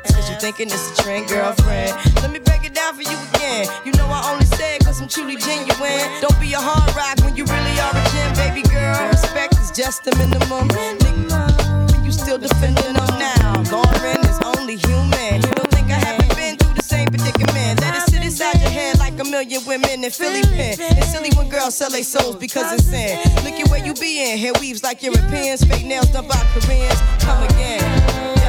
Cause 0.13 0.29
you 0.29 0.35
thinking 0.37 0.67
it's 0.67 0.91
a 0.91 1.03
trend, 1.03 1.27
girlfriend. 1.29 1.95
Let 2.21 2.31
me 2.31 2.39
break 2.39 2.63
it 2.65 2.73
down 2.73 2.95
for 2.95 3.01
you 3.03 3.17
again. 3.33 3.67
You 3.85 3.91
know 3.93 4.05
I 4.05 4.31
only 4.31 4.45
say 4.45 4.75
it 4.75 4.85
cause 4.85 5.01
I'm 5.01 5.07
truly 5.07 5.35
genuine. 5.37 6.01
Don't 6.21 6.39
be 6.39 6.53
a 6.53 6.59
hard 6.59 6.87
rock 6.95 7.17
when 7.23 7.35
you 7.35 7.45
really 7.45 7.75
are 7.79 7.93
a 7.95 8.03
gem, 8.11 8.31
baby 8.35 8.63
girl. 8.69 9.09
Respect 9.09 9.55
is 9.59 9.71
just 9.71 10.03
the 10.03 10.15
minimum. 10.17 10.67
Nigga, 10.69 12.05
you 12.05 12.11
still 12.11 12.37
defending 12.37 12.93
them 12.93 13.13
now. 13.19 13.63
Lauryn 13.71 14.21
is 14.29 14.39
only 14.55 14.77
human. 14.77 15.41
You 15.41 15.51
don't 15.55 15.71
think 15.71 15.89
I 15.89 15.99
haven't 15.99 16.35
been 16.35 16.57
through 16.57 16.75
the 16.75 16.83
same 16.83 17.07
predicament? 17.07 17.81
Let 17.81 17.95
it 17.95 18.11
sit 18.11 18.23
inside 18.23 18.59
your 18.61 18.69
head 18.69 18.99
like 18.99 19.19
a 19.19 19.23
million 19.23 19.63
women 19.65 20.03
in 20.03 20.11
Philly 20.11 20.41
pen. 20.43 20.75
It's 20.79 21.11
silly 21.11 21.29
when 21.35 21.49
girls 21.49 21.75
sell 21.75 21.89
their 21.89 22.03
souls 22.03 22.35
because 22.35 22.71
it's 22.73 22.85
sin. 22.85 23.17
Look 23.43 23.59
at 23.59 23.69
where 23.69 23.83
you 23.83 23.93
be 23.93 24.21
in. 24.21 24.37
Hair 24.37 24.53
weaves 24.59 24.83
like 24.83 25.03
Europeans, 25.03 25.63
fake 25.63 25.85
nails 25.85 26.09
done 26.09 26.27
by 26.27 26.41
Koreans. 26.53 26.99
Come 27.19 27.43
again. 27.43 28.40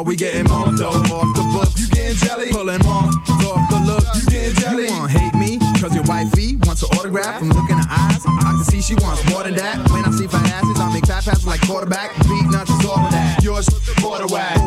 more. 0.00 0.08
We 0.08 0.16
getting 0.16 0.44
marked 0.48 0.80
off 0.80 1.02
the 1.36 1.42
books. 1.52 1.80
You 1.80 1.88
getting 1.88 2.16
jelly? 2.16 2.50
Pulling 2.50 2.84
off 2.86 3.14
off 3.44 3.70
the 3.70 3.80
look. 3.86 4.04
You 4.14 4.26
getting 4.30 4.54
jelly? 4.54 4.84
You 4.84 4.92
won't 4.92 5.10
hate 5.10 5.34
me, 5.34 5.58
cause 5.80 5.94
your 5.94 6.04
wifey 6.04 6.56
wants 6.64 6.82
an 6.82 6.88
autograph. 6.98 7.38
From 7.38 7.48
looking 7.50 7.76
her 7.76 7.88
eyes, 7.90 8.22
I 8.26 8.52
can 8.56 8.64
see 8.64 8.80
she 8.80 8.94
wants 8.96 9.28
more 9.30 9.42
than 9.44 9.54
that. 9.54 9.76
When 9.90 10.04
I 10.04 10.10
see 10.10 10.26
fat 10.26 10.46
asses, 10.46 10.80
I 10.80 10.92
make 10.92 11.06
fat 11.06 11.24
passes 11.24 11.46
like 11.46 11.60
quarterback. 11.62 12.12
Beatnuts 12.26 12.70
all 12.84 12.98
of 12.98 13.12
that. 13.12 13.42
Yours, 13.42 13.68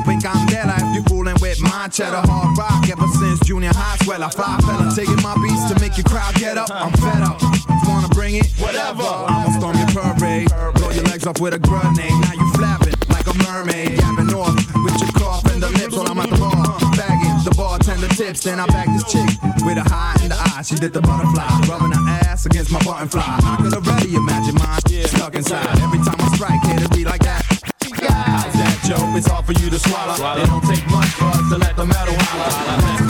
think 0.06 0.26
I'm 0.26 0.46
dead. 0.48 0.68
if 0.70 0.96
you 0.96 1.04
fooling 1.04 1.36
with 1.42 1.62
my 1.62 1.88
cheddar. 1.88 2.22
Hard 2.28 2.58
rock 2.58 2.90
ever 2.90 3.08
since 3.20 3.40
junior 3.42 3.72
high. 3.74 3.98
Swell, 4.04 4.24
I 4.24 4.30
fly 4.30 4.60
fella. 4.62 4.92
Taking 4.96 5.22
my 5.22 5.36
beats 5.42 5.66
to 5.72 5.80
make 5.80 5.98
your 5.98 6.06
crowd 6.06 6.36
get 6.36 6.58
up. 6.58 6.70
I'm 6.72 6.92
fed 6.94 7.24
up. 7.24 7.42
Wanna 7.88 8.10
bring 8.10 8.36
it? 8.36 8.48
Whatever. 8.60 9.04
I'ma 9.04 9.50
storm 9.58 9.78
your 9.78 9.88
parade. 9.88 10.50
Blow 10.76 10.92
your 10.92 11.04
legs 11.06 11.26
off 11.26 11.40
with 11.40 11.54
a 11.54 11.60
grenade. 11.60 12.12
Now 12.22 12.34
you 12.34 12.43
Then 18.44 18.60
I 18.60 18.66
bagged 18.68 18.94
this 18.94 19.10
chick 19.10 19.24
with 19.64 19.78
a 19.78 19.88
high 19.88 20.22
in 20.22 20.28
the 20.28 20.36
eye. 20.36 20.62
She 20.64 20.76
did 20.76 20.92
the 20.92 21.00
butterfly, 21.00 21.48
rubbing 21.70 21.96
her 21.96 22.10
ass 22.28 22.46
against 22.46 22.72
my 22.72 22.84
button 22.84 23.08
fly. 23.08 23.24
I 23.24 23.56
could 23.56 23.74
already 23.74 24.16
imagine 24.16 24.56
mine 24.56 24.82
stuck 25.08 25.36
inside. 25.36 25.80
Every 25.80 26.00
time 26.00 26.20
I 26.20 26.36
strike, 26.36 26.62
can 26.64 26.84
it 26.84 26.92
be 26.92 27.06
like 27.06 27.22
that. 27.22 27.46
How's 28.04 28.54
that 28.54 28.84
joke? 28.84 29.16
It's 29.16 29.28
hard 29.28 29.46
for 29.46 29.54
you 29.54 29.70
to 29.70 29.80
swallow. 29.80 30.42
It 30.42 30.46
don't 30.48 30.64
take 30.64 30.86
much 30.92 31.08
for 31.16 31.26
us 31.26 31.50
to 31.52 31.58
let 31.58 31.78
the 31.78 31.86
metal 31.86 32.16
holler. 32.18 33.03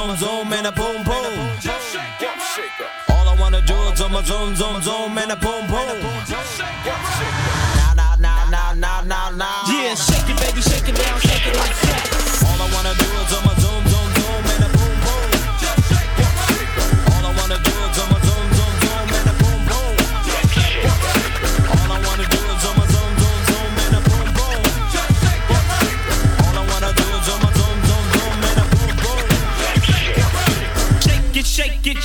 zoom 0.00 0.16
zoom 0.16 0.52
and 0.52 0.66
a 0.66 0.72
boom 0.72 1.02
boom. 1.04 1.38
All 3.10 3.28
I 3.28 3.36
wanna 3.38 3.60
do 3.60 3.74
is 3.74 3.98
zoom 3.98 4.12
zoom 4.24 4.56
zoom 4.56 4.82
zoom 4.82 5.18
and 5.18 5.32
a 5.32 5.36
boom 5.36 5.66
boom. 5.66 6.00
Now 7.76 7.92
now 7.94 8.14
now 8.18 8.48
now 8.50 8.72
now 8.74 9.00
now 9.02 9.30
now. 9.30 9.69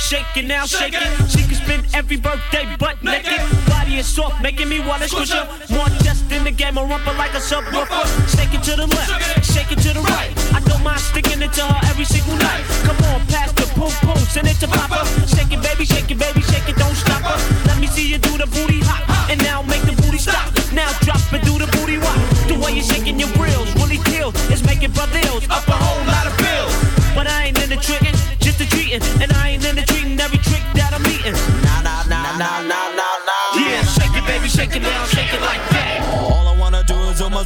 shaking 0.06 0.46
now, 0.46 0.64
shaking. 0.66 1.02
She 1.26 1.42
can 1.42 1.58
spend 1.58 1.82
every 1.92 2.16
birthday 2.16 2.64
butt 2.78 3.02
naked. 3.02 3.42
Body 3.66 3.98
is 3.98 4.06
soft, 4.06 4.40
making 4.40 4.68
me 4.68 4.78
wanna 4.78 5.08
squish 5.08 5.32
her. 5.32 5.46
More 5.74 5.90
chest 6.04 6.30
in 6.30 6.44
the 6.44 6.52
game, 6.52 6.78
a 6.78 6.84
rumper 6.84 7.12
like 7.18 7.34
a 7.34 7.42
subwoofer. 7.42 8.06
Shake 8.30 8.54
it 8.54 8.62
to 8.70 8.76
the 8.76 8.86
left, 8.86 9.10
shake 9.44 9.72
it 9.72 9.82
to 9.82 9.90
the 9.94 10.00
right. 10.06 10.30
I 10.54 10.60
don't 10.60 10.82
mind 10.84 11.00
sticking 11.00 11.42
it 11.42 11.52
to 11.54 11.62
her 11.62 11.80
every 11.90 12.04
single 12.04 12.36
night. 12.36 12.62
Come 12.86 12.98
on, 13.10 13.26
pass 13.26 13.50
the 13.52 13.66
poom 13.74 13.90
poom, 14.06 14.18
send 14.30 14.46
it 14.46 14.58
to 14.62 14.68
Papa. 14.68 15.02
Shake 15.26 15.50
it, 15.50 15.60
baby, 15.60 15.84
shake 15.84 16.08
it, 16.08 16.18
baby, 16.18 16.40
shake 16.42 16.68
it, 16.68 16.76
don't 16.76 16.94
stop 16.94 17.22
her. 17.22 17.38
Let 17.66 17.80
me 17.80 17.88
see 17.88 18.06
you 18.06 18.18
do 18.18 18.38
the 18.38 18.46
booty 18.46 18.78
hop, 18.86 19.02
and 19.28 19.42
now 19.42 19.62
make 19.62 19.82
the 19.82 19.96
booty 20.02 20.18
stop. 20.18 20.54
Now 20.72 20.86
drop 21.02 21.20
and 21.32 21.42
do 21.42 21.58
the 21.58 21.66
booty 21.78 21.98
walk. 21.98 22.18
The 22.46 22.54
way 22.62 22.78
you're 22.78 22.86
shaking 22.86 23.18
your 23.18 23.32
grills 23.34 23.74
really 23.74 23.98
kills. 24.06 24.34
It's 24.50 24.62
making 24.62 24.92
brothers 24.92 25.42
up 25.50 25.66
a 25.66 25.72
whole 25.74 26.04
lot 26.06 26.30
of 26.30 26.34
bills. 26.38 26.74
But 27.16 27.26
I 27.26 27.46
ain't 27.46 27.58
in 27.58 27.70
the 27.70 27.76
trickin', 27.76 28.14
just 28.38 28.60
a 28.60 28.66
treatin'. 28.68 29.02
and 29.22 29.32
I 29.32 29.56
ain't 29.56 29.64
into 29.64 29.85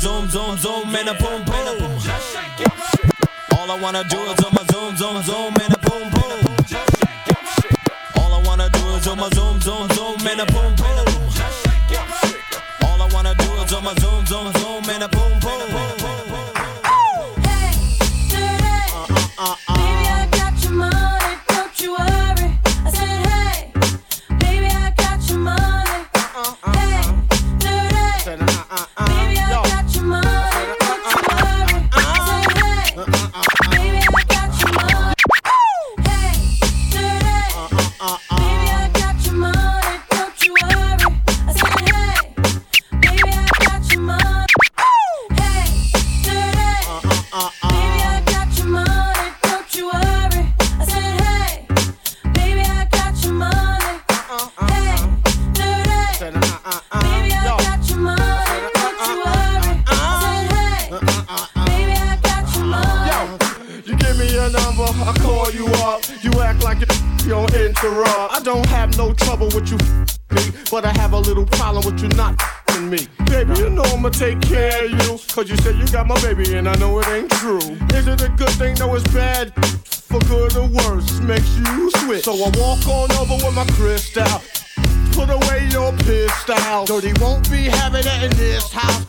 zoom, 0.01 0.28
zoom, 0.30 0.57
zoom, 0.57 0.94
and 0.94 1.09
a 1.09 1.14
boom, 1.14 1.44
boom. 1.44 2.01
All 3.57 3.70
I 3.70 3.78
wanna 3.80 4.03
do 4.05 4.18
is 4.32 4.44
on 4.44 4.53
my 4.55 4.64
zoom, 4.72 4.96
zoom, 4.96 5.22
zoom, 5.22 5.55
and 5.61 5.74
a 5.74 5.78
boom, 5.78 6.11
boom. 6.11 6.57
All 8.16 8.32
I 8.34 8.42
wanna 8.46 8.70
do 8.70 8.88
is 8.96 9.07
on 9.07 9.18
my 9.18 9.28
zoom, 9.34 9.61
zoom, 9.61 9.88
zoom, 9.90 10.26
and 10.26 10.40
a 10.40 10.46
boom. 10.46 10.69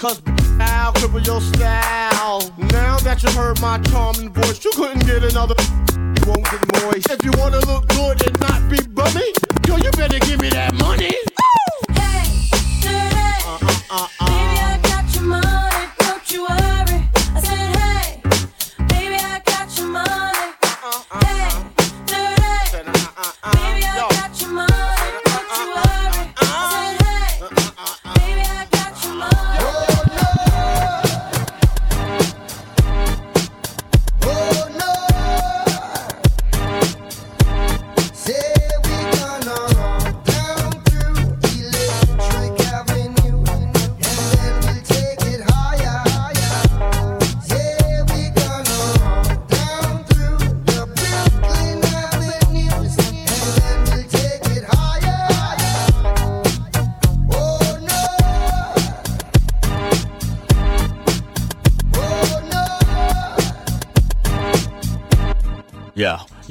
Cause 0.01 0.19
I'll 0.59 0.93
cripple 0.93 1.23
your 1.23 1.39
style. 1.39 2.41
Now 2.71 2.97
that 3.01 3.21
you 3.21 3.29
heard 3.33 3.61
my 3.61 3.77
charming 3.91 4.33
voice, 4.33 4.65
you 4.65 4.71
couldn't 4.71 5.05
get 5.05 5.23
another 5.23 5.53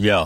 Yo, 0.01 0.25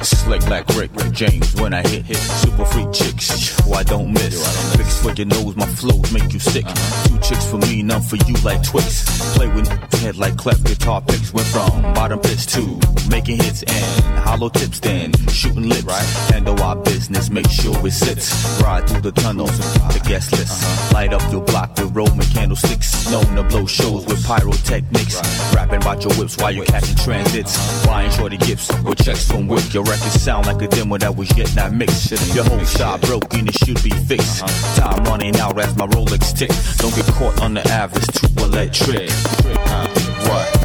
slick 0.00 0.48
like 0.48 0.66
Rick. 0.68 0.90
James 1.20 1.54
when 1.60 1.74
I 1.74 1.86
hit 1.86 2.06
hit 2.06 2.16
super 2.16 2.64
freak 2.64 2.90
chicks. 2.94 3.54
oh 3.66 3.74
I 3.74 3.82
don't 3.82 4.10
miss. 4.10 4.40
Fix 4.74 5.02
for 5.02 5.12
your 5.12 5.26
nose, 5.26 5.54
my 5.54 5.66
flows 5.66 6.10
make 6.12 6.32
you 6.32 6.38
sick. 6.38 6.64
Two 7.04 7.18
chicks 7.18 7.44
for 7.44 7.58
me, 7.58 7.82
none 7.82 8.00
for 8.00 8.16
you 8.16 8.32
like 8.42 8.62
Twix. 8.62 9.34
Play 9.36 9.48
with 9.48 9.68
head 10.00 10.16
like 10.16 10.38
cleft 10.38 10.64
guitar 10.64 11.02
picks. 11.02 11.34
Went 11.34 11.46
from 11.48 11.82
bottom 11.92 12.20
pitch 12.20 12.46
to 12.54 12.80
making 13.10 13.36
hits 13.36 13.62
and 13.64 14.18
hollow 14.20 14.48
tips, 14.48 14.80
then 14.80 15.12
shooting 15.28 15.68
lips. 15.68 15.84
Right. 15.84 16.06
Handle 16.32 16.58
our 16.62 16.76
business, 16.76 17.28
make 17.28 17.50
sure 17.50 17.76
it 17.86 17.92
sits. 17.92 18.58
Ride 18.62 18.88
through 18.88 19.02
the 19.02 19.12
tunnels, 19.12 19.56
the 19.92 20.02
guest 20.08 20.32
list. 20.32 20.92
Light 20.94 21.12
up 21.12 21.22
your 21.30 21.42
block 21.42 21.76
with 21.76 21.94
Roman 21.94 22.26
candlesticks. 22.28 23.10
Known 23.10 23.36
to 23.36 23.42
blow 23.42 23.66
shows 23.66 24.06
with 24.06 24.24
pyrotechnics. 24.26 25.20
Rapping 25.54 25.82
about 25.82 26.02
your 26.02 26.14
whips 26.14 26.38
while 26.38 26.52
you're 26.52 26.64
catching 26.64 26.96
transits. 26.96 27.84
Buying 27.84 28.10
shorty 28.10 28.38
gifts 28.38 28.72
with 28.84 29.04
checks 29.04 29.30
from 29.30 29.48
Wick. 29.48 29.74
Your 29.74 29.84
records 29.84 30.20
sound 30.20 30.46
like 30.46 30.62
a 30.62 30.68
demo 30.68 30.96
that 30.96 31.09
that 31.10 31.18
was 31.18 31.36
yet 31.36 31.54
not 31.56 31.72
mixed. 31.72 32.12
Your 32.34 32.44
whole 32.44 32.64
shot 32.64 33.00
broken, 33.02 33.48
it 33.48 33.54
should 33.54 33.82
be 33.82 33.90
fixed. 33.90 34.42
Uh-huh. 34.42 34.80
Time 34.80 35.04
running 35.04 35.36
out 35.40 35.58
as 35.58 35.76
my 35.76 35.86
Rolex 35.86 36.36
tick. 36.36 36.50
Don't 36.78 36.94
get 36.94 37.06
caught 37.14 37.42
on 37.42 37.54
the 37.54 37.66
average, 37.68 38.06
too 38.08 38.28
electric. 38.38 39.10
Uh, 39.10 39.88
what? 40.28 40.56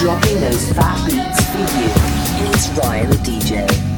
Dropping 0.00 0.40
those 0.40 0.72
fat 0.72 0.96
beats 1.04 1.44
for 1.50 1.58
you. 1.58 1.90
It's 2.52 2.68
Ryan 2.70 3.10
the 3.10 3.16
DJ. 3.16 3.89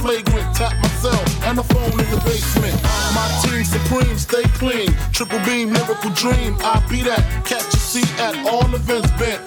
Flagrant, 0.00 0.54
tap 0.54 0.72
myself 0.82 1.24
and 1.44 1.58
the 1.58 1.64
phone 1.64 1.92
in 1.92 2.08
the 2.10 2.20
basement. 2.24 2.76
My 3.14 3.26
team 3.42 3.64
supreme, 3.64 4.18
stay 4.18 4.44
clean. 4.60 4.88
Triple 5.12 5.40
beam, 5.44 5.72
miracle 5.72 6.10
dream. 6.10 6.56
I 6.60 6.84
be 6.88 7.02
that. 7.02 7.22
Catch 7.44 7.74
a 7.74 7.78
seat 7.78 8.10
at 8.20 8.34
all 8.46 8.74
events 8.74 9.10
bent 9.18 9.42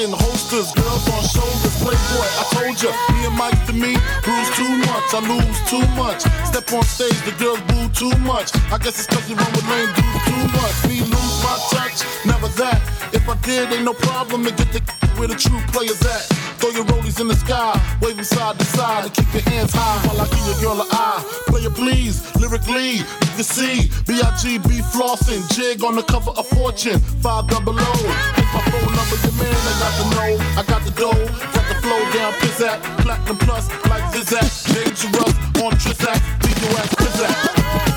in 0.00 0.10
holsters, 0.12 0.72
girls 0.72 1.04
on 1.12 1.22
shoulders, 1.28 1.76
playboy. 1.76 2.28
I 2.40 2.44
told 2.56 2.76
ya, 2.80 2.90
me 3.12 3.20
and 3.26 3.36
Mike 3.36 3.60
to 3.66 3.72
me, 3.72 3.92
bruise 4.24 4.50
too 4.56 4.72
much, 4.88 5.08
I 5.12 5.20
lose 5.28 5.60
too 5.68 5.84
much. 5.98 6.24
Step 6.48 6.72
on 6.72 6.82
stage, 6.84 7.20
the 7.28 7.34
girls 7.36 7.60
boo 7.68 7.88
too 7.92 8.16
much. 8.24 8.48
I 8.72 8.78
guess 8.78 8.96
it's 8.96 9.06
cause 9.06 9.28
you 9.28 9.36
run 9.36 9.50
with 9.52 9.68
lame 9.68 9.92
dudes 9.92 10.24
too 10.24 10.44
much. 10.56 10.76
Me 10.88 10.96
lose 11.04 11.36
my 11.44 11.56
touch, 11.68 12.00
never 12.24 12.48
that. 12.56 12.80
If 13.12 13.28
I 13.28 13.36
did, 13.42 13.72
ain't 13.72 13.84
no 13.84 13.92
problem 13.92 14.46
And 14.46 14.56
get 14.56 14.72
the 14.72 14.80
where 15.18 15.28
the 15.28 15.34
true 15.34 15.60
players 15.68 16.00
at. 16.06 16.49
Throw 16.60 16.70
your 16.70 16.84
rollies 16.92 17.18
in 17.20 17.26
the 17.26 17.34
sky, 17.34 17.72
wave 18.02 18.16
them 18.16 18.24
side 18.24 18.58
to 18.58 18.64
side, 18.66 19.04
and 19.04 19.14
keep 19.14 19.32
your 19.32 19.42
hands 19.48 19.72
high 19.72 19.96
while 20.06 20.20
I 20.20 20.28
give 20.28 20.44
your 20.44 20.60
girl 20.60 20.82
an 20.84 20.88
eye. 20.92 21.24
Play 21.48 21.62
it 21.62 21.74
please, 21.74 22.20
lyrically, 22.36 23.00
you 23.00 23.32
can 23.32 23.44
see 23.44 23.88
B.I.G.B. 24.04 24.68
flossing, 24.92 25.40
jig 25.56 25.82
on 25.82 25.96
the 25.96 26.02
cover 26.02 26.32
of 26.32 26.46
Fortune, 26.48 27.00
five 27.24 27.48
double 27.48 27.72
O. 27.80 27.92
Hit 28.36 28.48
my 28.52 28.60
phone 28.68 28.92
number, 28.92 29.16
your 29.24 29.36
man, 29.40 29.56
I 29.56 29.74
got 29.80 29.92
the 29.96 30.06
know, 30.12 30.32
I 30.60 30.62
got 30.68 30.84
the 30.84 30.92
dough, 30.92 31.24
got 31.56 31.64
the 31.64 31.76
flow 31.80 32.02
down, 32.12 32.32
piss 32.44 32.60
platinum 33.00 33.38
plus, 33.38 33.68
like 33.88 34.04
Zizak, 34.12 34.44
dangerous, 34.68 35.32
on 35.64 35.72
Trizak, 35.80 36.20
D.U.S. 36.44 36.94
Pizzak. 36.94 37.89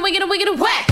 wiggle, 0.00 0.26
wiggle, 0.28 0.28
wiggle, 0.28 0.56
whack. 0.56 0.91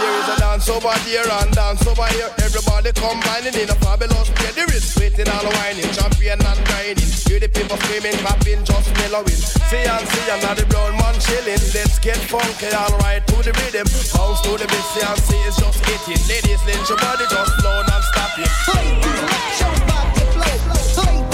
There 0.00 0.18
is 0.20 0.28
a 0.28 0.40
dance 0.40 0.68
over 0.68 0.94
there 1.04 1.30
and 1.30 1.52
dance 1.52 1.86
over 1.86 2.06
here. 2.06 2.30
Everybody 2.42 2.92
combining 2.92 3.54
in 3.54 3.70
a 3.70 3.74
fabulous 3.76 4.28
way. 4.30 4.50
There 4.54 4.70
is 4.74 4.94
sweating 4.94 5.28
and 5.28 5.48
whining, 5.54 5.90
champion 5.92 6.40
and 6.40 6.66
grinding. 6.66 7.10
Hear 7.26 7.40
the 7.40 7.48
people 7.48 7.76
screaming, 7.78 8.16
clapping, 8.18 8.64
just 8.64 8.94
mellowing. 8.96 9.40
See 9.70 9.84
and 9.84 10.06
see 10.08 10.30
another 10.30 10.66
brown 10.66 10.96
man 10.96 11.14
chilling. 11.20 11.60
Let's 11.74 11.98
get 11.98 12.18
funky, 12.30 12.70
alright 12.74 13.26
to 13.26 13.36
the 13.42 13.52
rhythm. 13.58 13.86
Bounce 14.14 14.40
to 14.42 14.56
the 14.56 14.66
beat, 14.66 14.86
see 14.94 15.04
and 15.04 15.18
see 15.18 15.40
it's 15.46 15.56
just 15.58 15.84
hitting. 15.84 16.22
Ladies, 16.28 16.62
lynch 16.66 16.88
your 16.88 16.98
body, 16.98 17.24
just 17.28 17.60
slow 17.60 17.80
and 17.80 18.04
stop 18.04 18.38
it 18.38 19.89
flow. 20.58 21.04
Late 21.04 21.29